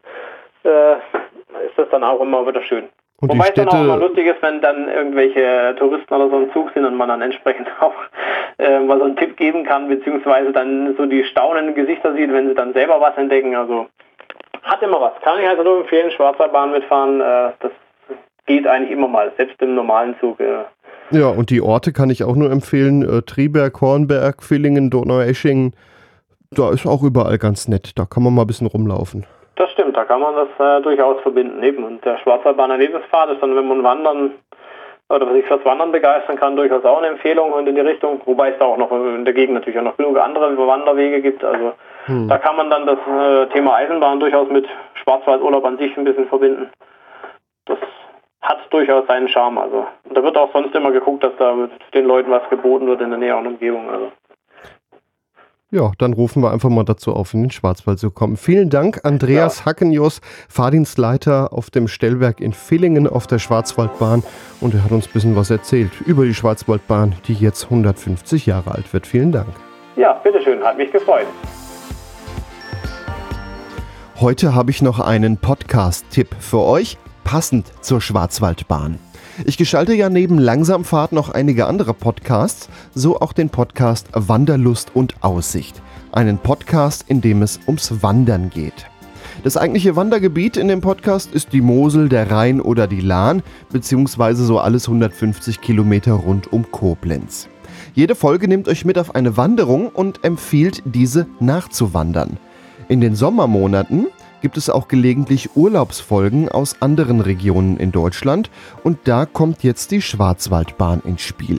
[0.64, 2.88] äh, ist das dann auch immer wieder schön.
[3.20, 6.52] Und Wobei es dann auch immer lustig ist, wenn dann irgendwelche Touristen oder so im
[6.52, 7.92] Zug sind und man dann entsprechend auch
[8.58, 12.48] äh, mal so einen Tipp geben kann, beziehungsweise dann so die staunenden Gesichter sieht, wenn
[12.48, 13.54] sie dann selber was entdecken.
[13.54, 13.86] Also
[14.62, 15.12] hat immer was.
[15.22, 17.20] Kann ich also nur empfehlen, Schwarzwaldbahn mitfahren.
[17.20, 17.72] Äh, das
[18.46, 20.40] geht eigentlich immer mal, selbst im normalen Zug.
[20.40, 20.64] Äh.
[21.10, 23.02] Ja, und die Orte kann ich auch nur empfehlen.
[23.02, 25.74] Äh, Triberg, Hornberg, Villingen, Donaueschingen.
[26.52, 27.92] Da ist auch überall ganz nett.
[27.98, 29.26] Da kann man mal ein bisschen rumlaufen.
[29.90, 31.62] Stimmt, da kann man das äh, durchaus verbinden.
[31.62, 31.84] Eben.
[31.84, 34.32] Und der Schwarzwaldbahner Lebenspfad ist dann, wenn man wandern
[35.08, 38.50] oder sich fürs Wandern begeistern kann, durchaus auch eine Empfehlung und in die Richtung, wobei
[38.50, 41.42] es da auch noch in der Gegend natürlich auch noch genug andere Wanderwege gibt.
[41.42, 41.72] Also
[42.04, 42.28] hm.
[42.28, 46.28] da kann man dann das äh, Thema Eisenbahn durchaus mit Schwarzwaldurlaub an sich ein bisschen
[46.28, 46.70] verbinden.
[47.66, 47.78] Das
[48.42, 49.58] hat durchaus seinen Charme.
[49.58, 51.56] Also und da wird auch sonst immer geguckt, dass da
[51.92, 53.90] den Leuten was geboten wird in der näheren Umgebung.
[53.90, 54.12] Also.
[55.72, 58.36] Ja, dann rufen wir einfach mal dazu auf, in den Schwarzwald zu kommen.
[58.36, 59.66] Vielen Dank, Andreas ja.
[59.66, 64.24] Hackenjos, Fahrdienstleiter auf dem Stellwerk in Villingen auf der Schwarzwaldbahn.
[64.60, 68.72] Und er hat uns ein bisschen was erzählt über die Schwarzwaldbahn, die jetzt 150 Jahre
[68.72, 69.06] alt wird.
[69.06, 69.46] Vielen Dank.
[69.94, 71.26] Ja, bitteschön, hat mich gefreut.
[74.18, 78.98] Heute habe ich noch einen Podcast-Tipp für euch, passend zur Schwarzwaldbahn.
[79.46, 85.14] Ich gestalte ja neben Langsamfahrt noch einige andere Podcasts, so auch den Podcast Wanderlust und
[85.22, 85.80] Aussicht.
[86.12, 88.86] Einen Podcast, in dem es ums Wandern geht.
[89.42, 94.44] Das eigentliche Wandergebiet in dem Podcast ist die Mosel, der Rhein oder die Lahn, beziehungsweise
[94.44, 97.48] so alles 150 Kilometer rund um Koblenz.
[97.94, 102.36] Jede Folge nimmt euch mit auf eine Wanderung und empfiehlt, diese nachzuwandern.
[102.88, 104.08] In den Sommermonaten
[104.40, 108.50] gibt es auch gelegentlich Urlaubsfolgen aus anderen Regionen in Deutschland
[108.84, 111.58] und da kommt jetzt die Schwarzwaldbahn ins Spiel.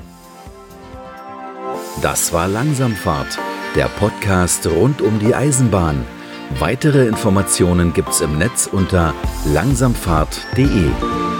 [2.01, 3.37] Das war Langsamfahrt,
[3.75, 6.05] der Podcast rund um die Eisenbahn.
[6.57, 9.13] Weitere Informationen gibt's im Netz unter
[9.45, 11.38] langsamfahrt.de.